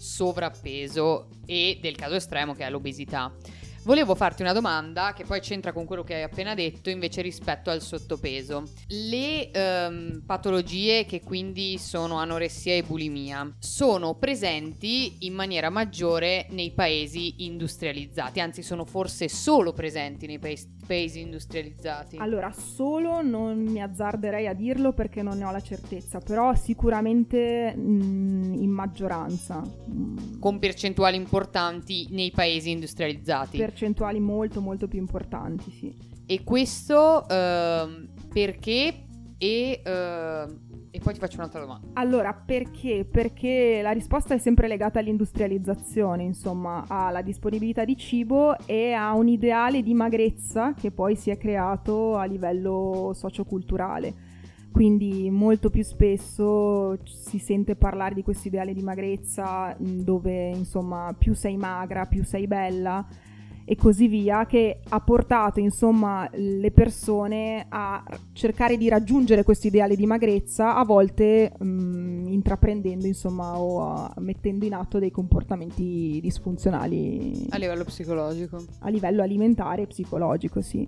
sovrappeso 0.03 1.29
e 1.45 1.79
del 1.81 1.95
caso 1.95 2.15
estremo 2.15 2.53
che 2.53 2.65
è 2.65 2.69
l'obesità. 2.69 3.31
Volevo 3.85 4.15
farti 4.15 4.43
una 4.43 4.53
domanda 4.53 5.11
che 5.11 5.25
poi 5.25 5.41
c'entra 5.41 5.73
con 5.73 5.83
quello 5.83 6.03
che 6.03 6.13
hai 6.13 6.23
appena 6.23 6.53
detto 6.53 6.89
invece 6.89 7.21
rispetto 7.21 7.69
al 7.69 7.81
sottopeso. 7.81 8.63
Le 8.87 9.51
ehm, 9.51 10.23
patologie 10.25 11.03
che 11.03 11.19
quindi 11.19 11.77
sono 11.77 12.15
anoressia 12.15 12.75
e 12.75 12.83
bulimia 12.83 13.55
sono 13.59 14.15
presenti 14.15 15.25
in 15.25 15.33
maniera 15.33 15.69
maggiore 15.69 16.45
nei 16.51 16.71
paesi 16.71 17.43
industrializzati, 17.43 18.39
anzi 18.39 18.63
sono 18.63 18.85
forse 18.85 19.27
solo 19.27 19.73
presenti 19.73 20.27
nei 20.27 20.39
paesi, 20.39 20.69
paesi 20.87 21.19
industrializzati. 21.19 22.15
Allora, 22.17 22.53
solo 22.53 23.21
non 23.21 23.57
mi 23.63 23.81
azzarderei 23.81 24.47
a 24.47 24.53
dirlo 24.53 24.93
perché 24.93 25.21
non 25.21 25.37
ne 25.37 25.43
ho 25.43 25.51
la 25.51 25.61
certezza, 25.61 26.19
però 26.19 26.55
sicuramente 26.55 27.75
mm, 27.75 28.53
in 28.53 28.69
maggioranza. 28.69 29.61
con 30.39 30.59
percentuali 30.59 31.17
importanti 31.17 32.07
nei 32.11 32.31
paesi 32.31 32.71
industrializzati. 32.71 33.71
Percentuali 33.73 34.19
molto 34.19 34.61
molto 34.61 34.87
più 34.87 34.99
importanti, 34.99 35.71
sì. 35.71 35.93
E 36.25 36.43
questo 36.43 37.27
ehm, 37.27 38.07
perché? 38.31 39.05
E, 39.37 39.81
ehm, 39.83 40.59
e 40.91 40.99
poi 40.99 41.13
ti 41.13 41.19
faccio 41.19 41.37
un'altra 41.37 41.59
domanda. 41.59 41.87
Allora, 41.93 42.33
perché? 42.33 43.05
Perché 43.09 43.81
la 43.81 43.91
risposta 43.91 44.35
è 44.35 44.37
sempre 44.37 44.67
legata 44.67 44.99
all'industrializzazione, 44.99 46.23
insomma, 46.23 46.85
alla 46.87 47.21
disponibilità 47.21 47.83
di 47.83 47.97
cibo 47.97 48.55
e 48.65 48.93
a 48.93 49.13
un 49.13 49.27
ideale 49.27 49.81
di 49.81 49.93
magrezza 49.93 50.73
che 50.73 50.91
poi 50.91 51.15
si 51.15 51.31
è 51.31 51.37
creato 51.37 52.15
a 52.15 52.25
livello 52.25 53.11
socioculturale. 53.13 54.31
Quindi 54.71 55.29
molto 55.29 55.69
più 55.69 55.83
spesso 55.83 56.97
si 57.03 57.37
sente 57.37 57.75
parlare 57.75 58.15
di 58.15 58.23
questo 58.23 58.47
ideale 58.47 58.73
di 58.73 58.81
magrezza 58.81 59.75
dove 59.77 60.49
insomma 60.49 61.13
più 61.15 61.35
sei 61.35 61.57
magra, 61.57 62.07
più 62.07 62.23
sei 62.23 62.47
bella 62.47 63.05
e 63.65 63.75
così 63.75 64.07
via, 64.07 64.45
che 64.45 64.79
ha 64.89 64.99
portato 64.99 65.59
insomma 65.59 66.29
le 66.33 66.71
persone 66.71 67.65
a 67.69 68.03
cercare 68.33 68.77
di 68.77 68.89
raggiungere 68.89 69.43
questo 69.43 69.67
ideale 69.67 69.95
di 69.95 70.05
magrezza, 70.05 70.75
a 70.75 70.83
volte 70.83 71.51
mh, 71.57 72.25
intraprendendo 72.27 73.05
insomma 73.07 73.57
o 73.59 73.81
a- 73.83 74.13
mettendo 74.19 74.65
in 74.65 74.73
atto 74.73 74.99
dei 74.99 75.11
comportamenti 75.11 76.19
disfunzionali 76.21 77.45
A 77.49 77.57
livello 77.57 77.83
psicologico. 77.83 78.63
a 78.79 78.89
livello 78.89 79.21
alimentare 79.21 79.83
e 79.83 79.87
psicologico, 79.87 80.61
sì. 80.61 80.87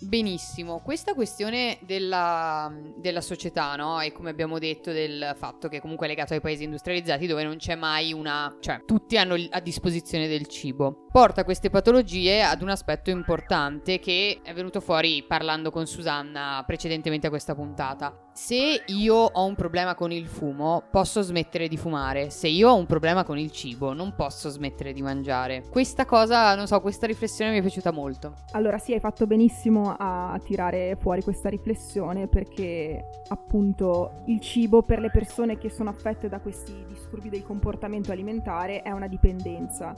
Benissimo, 0.00 0.78
questa 0.78 1.12
questione 1.12 1.78
della, 1.80 2.72
della 2.96 3.20
società, 3.20 3.74
no? 3.74 4.00
E 4.00 4.12
come 4.12 4.30
abbiamo 4.30 4.58
detto 4.60 4.92
del 4.92 5.34
fatto 5.36 5.68
che 5.68 5.80
comunque 5.80 6.06
è 6.06 6.08
legato 6.08 6.34
ai 6.34 6.40
paesi 6.40 6.62
industrializzati 6.64 7.26
dove 7.26 7.42
non 7.42 7.56
c'è 7.56 7.74
mai 7.74 8.12
una... 8.12 8.56
cioè 8.60 8.82
tutti 8.86 9.16
hanno 9.18 9.34
a 9.50 9.60
disposizione 9.60 10.28
del 10.28 10.46
cibo, 10.46 11.06
porta 11.10 11.42
queste 11.42 11.68
patologie 11.68 12.42
ad 12.42 12.62
un 12.62 12.68
aspetto 12.68 13.10
importante 13.10 13.98
che 13.98 14.40
è 14.44 14.54
venuto 14.54 14.80
fuori 14.80 15.24
parlando 15.26 15.72
con 15.72 15.86
Susanna 15.86 16.62
precedentemente 16.64 17.26
a 17.26 17.30
questa 17.30 17.56
puntata. 17.56 18.26
Se 18.32 18.84
io 18.86 19.16
ho 19.16 19.44
un 19.44 19.56
problema 19.56 19.96
con 19.96 20.12
il 20.12 20.28
fumo, 20.28 20.84
posso 20.92 21.22
smettere 21.22 21.66
di 21.66 21.76
fumare. 21.76 22.30
Se 22.30 22.46
io 22.46 22.70
ho 22.70 22.76
un 22.76 22.86
problema 22.86 23.24
con 23.24 23.36
il 23.36 23.50
cibo, 23.50 23.92
non 23.92 24.14
posso 24.14 24.48
smettere 24.48 24.92
di 24.92 25.02
mangiare. 25.02 25.64
Questa 25.68 26.06
cosa, 26.06 26.54
non 26.54 26.68
so, 26.68 26.80
questa 26.80 27.08
riflessione 27.08 27.50
mi 27.50 27.58
è 27.58 27.60
piaciuta 27.62 27.90
molto. 27.90 28.34
Allora 28.52 28.78
sì, 28.78 28.92
hai 28.92 29.00
fatto 29.00 29.26
benissimo 29.26 29.87
a 29.96 30.38
tirare 30.42 30.96
fuori 31.00 31.22
questa 31.22 31.48
riflessione 31.48 32.26
perché 32.26 33.08
appunto 33.28 34.22
il 34.26 34.40
cibo 34.40 34.82
per 34.82 35.00
le 35.00 35.10
persone 35.10 35.58
che 35.58 35.70
sono 35.70 35.90
affette 35.90 36.28
da 36.28 36.40
questi 36.40 36.84
disturbi 36.86 37.28
del 37.28 37.44
comportamento 37.44 38.12
alimentare 38.12 38.82
è 38.82 38.90
una 38.90 39.08
dipendenza. 39.08 39.94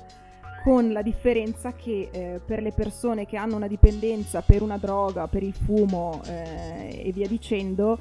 con 0.62 0.92
la 0.92 1.00
differenza 1.00 1.72
che 1.72 2.10
eh, 2.12 2.38
per 2.44 2.60
le 2.60 2.72
persone 2.72 3.24
che 3.24 3.38
hanno 3.38 3.56
una 3.56 3.66
dipendenza 3.66 4.42
per 4.42 4.60
una 4.60 4.76
droga, 4.76 5.26
per 5.26 5.42
il 5.42 5.54
fumo 5.54 6.20
eh, 6.26 7.02
e 7.02 7.12
via 7.12 7.26
dicendo, 7.26 7.98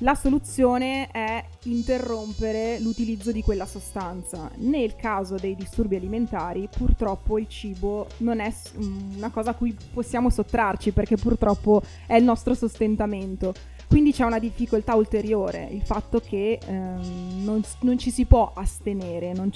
la 0.00 0.14
soluzione 0.14 1.08
è 1.08 1.44
interrompere 1.64 2.78
l'utilizzo 2.80 3.32
di 3.32 3.42
quella 3.42 3.66
sostanza. 3.66 4.50
Nel 4.56 4.96
caso 4.96 5.36
dei 5.36 5.54
disturbi 5.54 5.96
alimentari, 5.96 6.68
purtroppo 6.74 7.38
il 7.38 7.48
cibo 7.48 8.06
non 8.18 8.40
è 8.40 8.52
una 8.76 9.30
cosa 9.30 9.50
a 9.50 9.54
cui 9.54 9.76
possiamo 9.92 10.30
sottrarci 10.30 10.92
perché 10.92 11.16
purtroppo 11.16 11.82
è 12.06 12.14
il 12.14 12.24
nostro 12.24 12.54
sostentamento. 12.54 13.52
Quindi 13.86 14.12
c'è 14.12 14.24
una 14.24 14.38
difficoltà 14.38 14.94
ulteriore, 14.94 15.68
il 15.70 15.82
fatto 15.82 16.20
che 16.20 16.60
ehm, 16.64 17.42
non, 17.42 17.60
non, 17.80 17.98
ci 17.98 18.10
si 18.10 18.24
può 18.24 18.52
astenere, 18.54 19.32
non, 19.32 19.50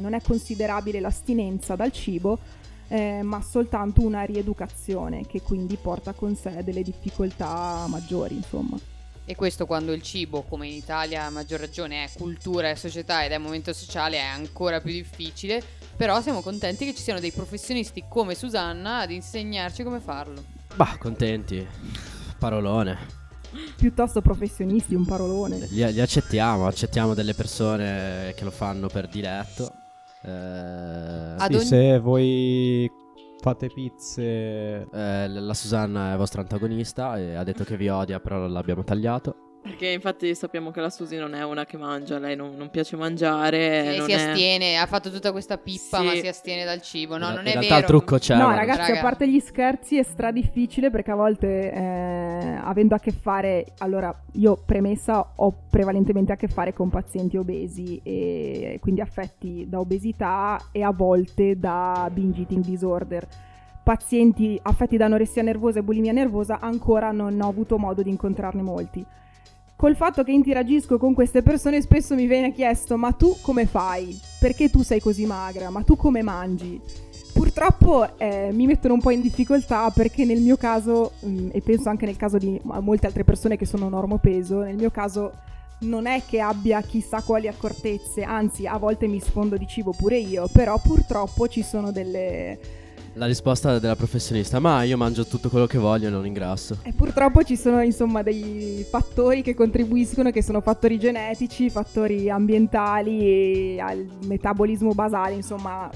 non 0.00 0.14
è 0.14 0.20
considerabile 0.20 0.98
l'astinenza 0.98 1.76
dal 1.76 1.92
cibo, 1.92 2.38
eh, 2.88 3.22
ma 3.22 3.40
soltanto 3.40 4.02
una 4.02 4.24
rieducazione 4.24 5.26
che 5.26 5.40
quindi 5.40 5.76
porta 5.80 6.12
con 6.12 6.34
sé 6.34 6.62
delle 6.64 6.82
difficoltà 6.82 7.86
maggiori, 7.88 8.34
insomma. 8.34 8.76
E 9.30 9.34
questo 9.34 9.66
quando 9.66 9.92
il 9.92 10.00
cibo, 10.00 10.40
come 10.40 10.68
in 10.68 10.72
Italia 10.72 11.24
a 11.24 11.30
maggior 11.30 11.60
ragione, 11.60 12.02
è 12.02 12.08
cultura 12.16 12.70
e 12.70 12.76
società 12.76 13.26
ed 13.26 13.32
è 13.32 13.36
momento 13.36 13.74
sociale, 13.74 14.16
è 14.16 14.24
ancora 14.24 14.80
più 14.80 14.90
difficile. 14.90 15.62
Però 15.94 16.22
siamo 16.22 16.40
contenti 16.40 16.86
che 16.86 16.94
ci 16.94 17.02
siano 17.02 17.20
dei 17.20 17.30
professionisti 17.30 18.04
come 18.08 18.34
Susanna 18.34 19.00
ad 19.00 19.10
insegnarci 19.10 19.82
come 19.82 20.00
farlo. 20.00 20.42
Bah, 20.76 20.96
contenti. 20.98 21.66
Parolone. 22.38 22.96
Piuttosto 23.76 24.22
professionisti, 24.22 24.94
un 24.94 25.04
parolone. 25.04 25.58
Li, 25.72 25.92
li 25.92 26.00
accettiamo, 26.00 26.66
accettiamo 26.66 27.12
delle 27.12 27.34
persone 27.34 28.32
che 28.34 28.44
lo 28.44 28.50
fanno 28.50 28.88
per 28.88 29.08
diletto. 29.08 29.70
Eh, 30.22 31.34
sì, 31.36 31.54
ogni... 31.54 31.64
se 31.66 31.98
voi 31.98 32.90
fate 33.40 33.68
pizze. 33.68 34.88
Eh, 34.90 35.28
la 35.28 35.54
Susanna 35.54 36.14
è 36.14 36.16
vostra 36.16 36.42
antagonista 36.42 37.18
e 37.18 37.34
ha 37.34 37.44
detto 37.44 37.64
che 37.64 37.76
vi 37.76 37.88
odia, 37.88 38.20
però 38.20 38.46
l'abbiamo 38.46 38.84
tagliato. 38.84 39.47
Perché 39.60 39.88
infatti 39.88 40.34
sappiamo 40.34 40.70
che 40.70 40.80
la 40.80 40.88
Susi 40.88 41.16
non 41.16 41.34
è 41.34 41.44
una 41.44 41.64
che 41.64 41.76
mangia, 41.76 42.18
lei 42.18 42.36
non, 42.36 42.54
non 42.56 42.70
piace 42.70 42.96
mangiare. 42.96 43.94
Sì, 43.94 44.02
si 44.02 44.12
è... 44.12 44.14
astiene, 44.14 44.76
ha 44.76 44.86
fatto 44.86 45.10
tutta 45.10 45.30
questa 45.32 45.58
pippa, 45.58 45.98
sì. 45.98 46.04
ma 46.04 46.14
si 46.14 46.26
astiene 46.26 46.64
dal 46.64 46.80
cibo. 46.80 47.18
No, 47.18 47.28
in, 47.28 47.34
non 47.34 47.42
in 47.42 47.48
è 47.48 47.52
realtà 47.52 47.74
vero. 47.74 47.80
il 47.80 47.84
trucco 47.86 48.18
c'è. 48.18 48.36
No, 48.36 48.54
ragazzi, 48.54 48.92
Raga. 48.92 48.98
a 48.98 49.02
parte 49.02 49.28
gli 49.28 49.40
scherzi, 49.40 49.98
è 49.98 50.02
stra 50.02 50.30
difficile 50.30 50.90
perché 50.90 51.10
a 51.10 51.16
volte, 51.16 51.72
eh, 51.72 52.58
avendo 52.62 52.94
a 52.94 52.98
che 52.98 53.10
fare. 53.10 53.66
Allora, 53.78 54.14
io 54.34 54.62
premessa 54.64 55.32
ho 55.36 55.54
prevalentemente 55.68 56.32
a 56.32 56.36
che 56.36 56.48
fare 56.48 56.72
con 56.72 56.88
pazienti 56.88 57.36
obesi 57.36 58.00
e 58.02 58.78
quindi 58.80 59.00
affetti 59.00 59.66
da 59.68 59.80
obesità 59.80 60.68
e 60.72 60.82
a 60.82 60.92
volte 60.92 61.58
da 61.58 62.08
binge 62.12 62.40
eating 62.40 62.64
disorder 62.64 63.26
pazienti 63.82 64.58
affetti 64.64 64.98
da 64.98 65.06
anoressia 65.06 65.40
nervosa 65.40 65.78
e 65.78 65.82
bulimia 65.82 66.12
nervosa 66.12 66.60
ancora 66.60 67.10
non 67.10 67.40
ho 67.40 67.48
avuto 67.48 67.78
modo 67.78 68.02
di 68.02 68.10
incontrarne 68.10 68.60
molti 68.60 69.02
col 69.78 69.94
fatto 69.94 70.24
che 70.24 70.32
interagisco 70.32 70.98
con 70.98 71.14
queste 71.14 71.40
persone 71.40 71.80
spesso 71.80 72.16
mi 72.16 72.26
viene 72.26 72.52
chiesto 72.52 72.96
ma 72.96 73.12
tu 73.12 73.36
come 73.40 73.64
fai? 73.64 74.20
Perché 74.40 74.70
tu 74.70 74.82
sei 74.82 74.98
così 74.98 75.24
magra? 75.24 75.70
Ma 75.70 75.82
tu 75.82 75.94
come 75.94 76.20
mangi? 76.20 76.80
Purtroppo 77.32 78.18
eh, 78.18 78.50
mi 78.52 78.66
mettono 78.66 78.94
un 78.94 79.00
po' 79.00 79.10
in 79.10 79.20
difficoltà 79.20 79.88
perché 79.90 80.24
nel 80.24 80.40
mio 80.40 80.56
caso, 80.56 81.12
mh, 81.20 81.28
mm, 81.28 81.48
e 81.52 81.60
penso 81.60 81.90
anche 81.90 82.06
nel 82.06 82.16
caso 82.16 82.38
di 82.38 82.60
molte 82.64 83.06
altre 83.06 83.22
persone 83.22 83.56
che 83.56 83.66
sono 83.66 83.88
normopeso, 83.88 84.62
nel 84.62 84.74
mio 84.74 84.90
caso 84.90 85.32
non 85.82 86.06
è 86.06 86.22
che 86.26 86.40
abbia 86.40 86.80
chissà 86.80 87.22
quali 87.22 87.46
accortezze, 87.46 88.24
anzi 88.24 88.66
a 88.66 88.78
volte 88.78 89.06
mi 89.06 89.20
sfondo 89.20 89.56
di 89.56 89.68
cibo 89.68 89.92
pure 89.96 90.18
io, 90.18 90.48
però 90.52 90.80
purtroppo 90.82 91.46
ci 91.46 91.62
sono 91.62 91.92
delle 91.92 92.58
la 93.14 93.26
risposta 93.26 93.78
della 93.78 93.96
professionista, 93.96 94.58
ma 94.58 94.82
io 94.82 94.96
mangio 94.96 95.26
tutto 95.26 95.48
quello 95.48 95.66
che 95.66 95.78
voglio 95.78 96.08
e 96.08 96.10
non 96.10 96.26
ingrasso. 96.26 96.78
E 96.82 96.92
purtroppo 96.92 97.42
ci 97.42 97.56
sono 97.56 97.82
insomma 97.82 98.22
dei 98.22 98.84
fattori 98.88 99.42
che 99.42 99.54
contribuiscono, 99.54 100.30
che 100.30 100.42
sono 100.42 100.60
fattori 100.60 100.98
genetici, 100.98 101.70
fattori 101.70 102.30
ambientali 102.30 103.20
e 103.20 103.80
al 103.80 104.06
metabolismo 104.26 104.92
basale, 104.92 105.34
insomma 105.34 105.90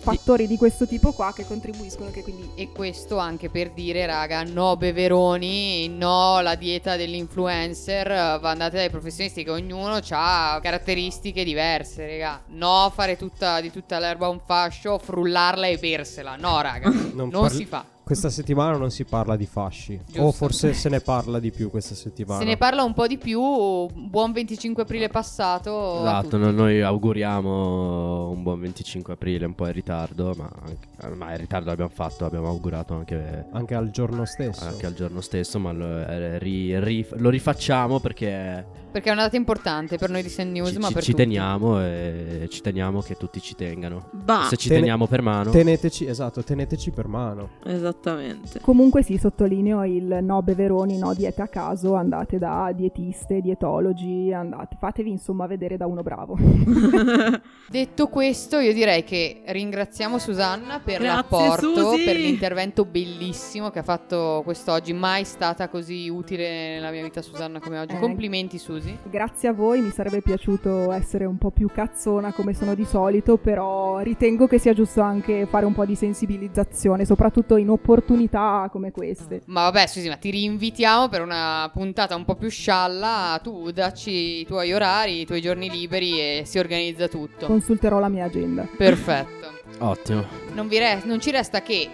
fattori 0.00 0.46
di 0.46 0.56
questo 0.56 0.86
tipo 0.86 1.12
qua 1.12 1.32
che 1.32 1.46
contribuiscono 1.46 2.10
che 2.10 2.22
quindi... 2.22 2.50
E 2.54 2.72
questo 2.72 3.18
anche 3.18 3.50
per 3.50 3.70
dire 3.70 4.06
raga 4.06 4.42
no 4.42 4.76
beveroni, 4.76 5.88
no 5.88 6.40
la 6.40 6.54
dieta 6.54 6.96
dell'influencer, 6.96 8.10
andate 8.10 8.76
dai 8.76 8.90
professionisti 8.90 9.44
che 9.44 9.50
ognuno 9.50 10.00
ha 10.10 10.58
caratteristiche 10.62 11.44
diverse 11.44 12.06
raga, 12.06 12.42
no 12.48 12.90
fare 12.94 13.16
tutta, 13.16 13.60
di 13.60 13.70
tutta 13.70 13.98
l'erba 13.98 14.28
un 14.28 14.40
fascio, 14.44 14.98
frullarla 14.98 15.66
e 15.66 15.76
bersela, 15.76 16.36
no 16.36 16.60
raga, 16.60 16.88
non, 16.88 17.28
non 17.28 17.30
parli- 17.30 17.56
si 17.56 17.66
fa. 17.66 17.84
Questa 18.10 18.28
settimana 18.28 18.76
non 18.76 18.90
si 18.90 19.04
parla 19.04 19.36
di 19.36 19.46
fasci. 19.46 19.96
Giusto. 20.04 20.22
O 20.22 20.32
forse 20.32 20.72
se 20.72 20.88
ne 20.88 20.98
parla 20.98 21.38
di 21.38 21.52
più 21.52 21.70
questa 21.70 21.94
settimana. 21.94 22.40
Se 22.40 22.44
ne 22.44 22.56
parla 22.56 22.82
un 22.82 22.92
po' 22.92 23.06
di 23.06 23.18
più. 23.18 23.40
Buon 23.40 24.32
25 24.32 24.82
aprile 24.82 25.08
passato. 25.08 26.00
Esatto, 26.00 26.36
noi 26.36 26.82
auguriamo 26.82 28.30
un 28.30 28.42
buon 28.42 28.58
25 28.62 29.12
aprile, 29.12 29.46
un 29.46 29.54
po' 29.54 29.66
in 29.68 29.72
ritardo, 29.74 30.34
ma, 30.36 30.50
anche, 30.60 31.14
ma 31.14 31.30
in 31.30 31.36
ritardo 31.36 31.68
l'abbiamo 31.68 31.92
fatto, 31.94 32.24
abbiamo 32.24 32.48
augurato 32.48 32.94
anche... 32.94 33.46
Anche 33.52 33.76
al 33.76 33.90
giorno 33.90 34.24
stesso. 34.24 34.64
Anche 34.64 34.86
al 34.86 34.94
giorno 34.94 35.20
stesso, 35.20 35.60
ma 35.60 35.70
lo, 35.70 36.04
eh, 36.04 36.36
ri, 36.40 36.80
ri, 36.80 37.06
lo 37.12 37.28
rifacciamo 37.28 38.00
perché... 38.00 38.88
Perché 38.90 39.08
è 39.08 39.12
una 39.12 39.22
data 39.22 39.36
importante 39.36 39.96
per 39.98 40.10
noi 40.10 40.22
di 40.22 40.28
Send 40.28 40.52
News, 40.52 40.70
ci, 40.72 40.78
ma 40.78 40.88
ci, 40.88 40.94
per 40.94 41.02
ci 41.02 41.10
tutti. 41.12 41.22
teniamo 41.22 41.80
e 41.80 42.48
ci 42.50 42.60
teniamo 42.60 43.00
che 43.00 43.16
tutti 43.16 43.40
ci 43.40 43.54
tengano. 43.54 44.08
Bah. 44.12 44.46
Se 44.48 44.56
ci 44.56 44.68
Tene- 44.68 44.80
teniamo 44.80 45.06
per 45.06 45.22
mano. 45.22 45.50
Teneteci, 45.50 46.06
esatto, 46.06 46.42
teneteci 46.42 46.90
per 46.90 47.06
mano. 47.06 47.50
Esattamente. 47.64 48.60
Comunque 48.60 49.02
sì, 49.02 49.16
sottolineo 49.16 49.84
il 49.84 50.18
no 50.22 50.42
beveroni, 50.42 50.98
no 50.98 51.14
diete 51.14 51.42
a 51.42 51.48
caso, 51.48 51.94
andate 51.94 52.38
da 52.38 52.72
dietiste, 52.74 53.40
dietologi, 53.40 54.32
andate, 54.32 54.76
fatevi 54.78 55.10
insomma 55.10 55.46
vedere 55.46 55.76
da 55.76 55.86
uno 55.86 56.02
bravo. 56.02 56.36
Detto 57.68 58.08
questo, 58.08 58.58
io 58.58 58.72
direi 58.72 59.04
che 59.04 59.42
ringraziamo 59.46 60.18
Susanna 60.18 60.80
per 60.80 61.00
Grazie, 61.00 61.14
l'apporto, 61.14 61.90
Susi. 61.92 62.04
per 62.04 62.16
l'intervento 62.16 62.84
bellissimo 62.84 63.70
che 63.70 63.78
ha 63.78 63.82
fatto 63.84 64.40
quest'oggi. 64.44 64.92
Mai 64.92 65.24
stata 65.24 65.68
così 65.68 66.08
utile 66.08 66.74
nella 66.74 66.90
mia 66.90 67.02
vita 67.02 67.22
Susanna 67.22 67.60
come 67.60 67.78
oggi. 67.78 67.94
Eh. 67.94 67.98
Complimenti 67.98 68.58
Susi. 68.80 68.98
Grazie 69.04 69.48
a 69.48 69.52
voi, 69.52 69.80
mi 69.80 69.90
sarebbe 69.90 70.22
piaciuto 70.22 70.90
essere 70.92 71.26
un 71.26 71.36
po' 71.36 71.50
più 71.50 71.68
cazzona 71.72 72.32
come 72.32 72.54
sono 72.54 72.74
di 72.74 72.84
solito, 72.84 73.36
però 73.36 73.98
ritengo 74.00 74.46
che 74.46 74.58
sia 74.58 74.72
giusto 74.72 75.02
anche 75.02 75.46
fare 75.46 75.66
un 75.66 75.74
po' 75.74 75.84
di 75.84 75.94
sensibilizzazione, 75.94 77.04
soprattutto 77.04 77.56
in 77.56 77.68
opportunità 77.68 78.68
come 78.72 78.90
queste. 78.90 79.42
Ma 79.46 79.62
vabbè 79.70 79.86
Susi, 79.86 80.08
ma 80.08 80.16
ti 80.16 80.30
rinvitiamo 80.30 81.08
per 81.08 81.20
una 81.20 81.70
puntata 81.72 82.16
un 82.16 82.24
po' 82.24 82.34
più 82.34 82.48
scialla. 82.48 83.38
Tu 83.42 83.70
dacci 83.70 84.40
i 84.40 84.46
tuoi 84.46 84.72
orari, 84.72 85.20
i 85.20 85.26
tuoi 85.26 85.40
giorni 85.40 85.68
liberi 85.70 86.18
e 86.18 86.42
si 86.46 86.58
organizza 86.58 87.08
tutto. 87.08 87.46
Consulterò 87.46 87.98
la 87.98 88.08
mia 88.08 88.24
agenda. 88.24 88.66
Perfetto. 88.76 89.58
Ottimo. 89.78 90.24
Non, 90.54 90.68
vi 90.68 90.78
re- 90.78 91.02
non 91.04 91.20
ci 91.20 91.30
resta 91.30 91.62
che 91.62 91.88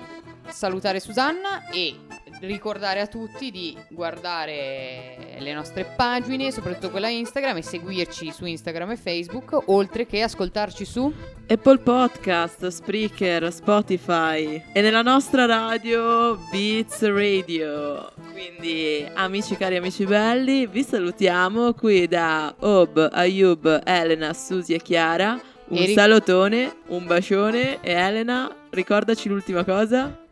salutare 0.49 1.01
Susanna 1.01 1.68
e 1.70 1.94
ricordare 2.40 3.01
a 3.01 3.07
tutti 3.07 3.51
di 3.51 3.77
guardare 3.88 5.37
le 5.38 5.53
nostre 5.55 5.85
pagine, 5.96 6.51
soprattutto 6.51 6.90
quella 6.90 7.09
Instagram, 7.09 7.57
e 7.57 7.62
seguirci 7.62 8.33
su 8.33 8.44
Instagram 8.44 8.92
e 8.92 8.96
Facebook, 8.96 9.62
oltre 9.66 10.07
che 10.07 10.22
ascoltarci 10.22 10.85
su 10.85 11.12
Apple 11.49 11.79
Podcast, 11.79 12.66
Spreaker, 12.68 13.53
Spotify 13.53 14.62
e 14.72 14.81
nella 14.81 15.03
nostra 15.03 15.46
radio 15.46 16.38
Beats 16.51 17.03
Radio. 17.07 18.12
Quindi, 18.33 19.07
amici 19.14 19.57
cari 19.57 19.77
amici 19.77 20.05
belli, 20.05 20.66
vi 20.66 20.83
salutiamo 20.83 21.72
qui 21.72 22.07
da 22.07 22.55
Ob, 22.61 23.09
Ayub, 23.12 23.83
Elena, 23.85 24.33
Susi 24.33 24.75
e 24.75 24.81
Chiara. 24.83 25.40
Un 25.68 25.79
E 25.79 25.87
ri- 25.87 25.94
salutone, 25.94 26.77
un 26.88 27.07
bacione 27.07 27.81
e 27.81 27.90
Elena, 27.90 28.49
ricordaci 28.70 29.29
l'ultima 29.29 29.64
cosa. 29.64 30.26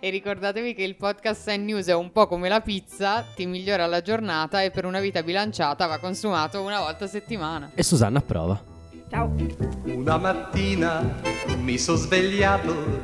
E 0.00 0.10
ricordatevi 0.10 0.74
che 0.74 0.82
il 0.82 0.96
podcast 0.96 1.42
Send 1.42 1.64
News 1.64 1.86
è 1.86 1.94
un 1.94 2.12
po' 2.12 2.26
come 2.26 2.48
la 2.48 2.60
pizza, 2.60 3.24
ti 3.34 3.46
migliora 3.46 3.86
la 3.86 4.00
giornata 4.00 4.62
e 4.62 4.70
per 4.70 4.84
una 4.84 5.00
vita 5.00 5.22
bilanciata 5.22 5.86
va 5.86 5.98
consumato 5.98 6.60
una 6.62 6.80
volta 6.80 7.04
a 7.04 7.08
settimana. 7.08 7.70
E 7.74 7.82
Susanna 7.82 8.18
approva. 8.18 8.72
Ciao! 9.10 9.32
Una 9.84 10.16
mattina 10.16 11.14
mi 11.58 11.78
sono 11.78 11.98
svegliato. 11.98 13.02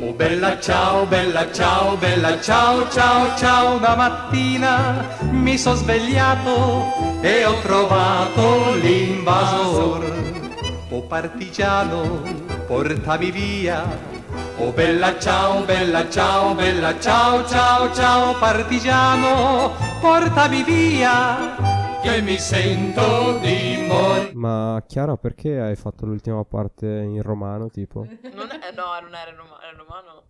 Oh 0.00 0.12
bella 0.12 0.60
ciao, 0.60 1.06
bella 1.06 1.50
ciao, 1.52 1.96
bella 1.96 2.40
ciao, 2.40 2.88
ciao, 2.88 3.36
ciao. 3.36 3.76
Una 3.76 3.96
mattina 3.96 5.04
mi 5.30 5.58
sono 5.58 5.74
svegliato 5.74 7.20
e 7.20 7.44
ho 7.44 7.60
trovato 7.60 8.74
l'invasor. 8.76 10.46
Oh 10.90 11.02
partigiano, 11.02 12.22
portami 12.66 13.30
via. 13.30 14.16
Oh 14.58 14.72
bella 14.72 15.18
ciao, 15.18 15.64
bella 15.64 16.08
ciao, 16.10 16.54
bella 16.54 16.98
ciao, 16.98 17.46
ciao, 17.46 17.92
ciao. 17.92 18.38
Partigiano, 18.38 19.72
portami 20.00 20.62
via. 20.64 21.56
Che 22.02 22.20
mi 22.22 22.38
sento 22.38 23.38
di 23.38 23.86
morire. 23.86 24.32
Ma 24.34 24.82
Chiara, 24.86 25.16
perché 25.16 25.60
hai 25.60 25.76
fatto 25.76 26.06
l'ultima 26.06 26.44
parte 26.44 26.86
in 26.86 27.22
romano, 27.22 27.68
tipo? 27.70 28.06
Non 28.34 28.48
è, 28.50 28.72
no, 28.74 29.00
non 29.00 29.14
era 29.14 29.30
romano. 29.36 29.60
Era 29.60 29.76
romano. 29.76 30.22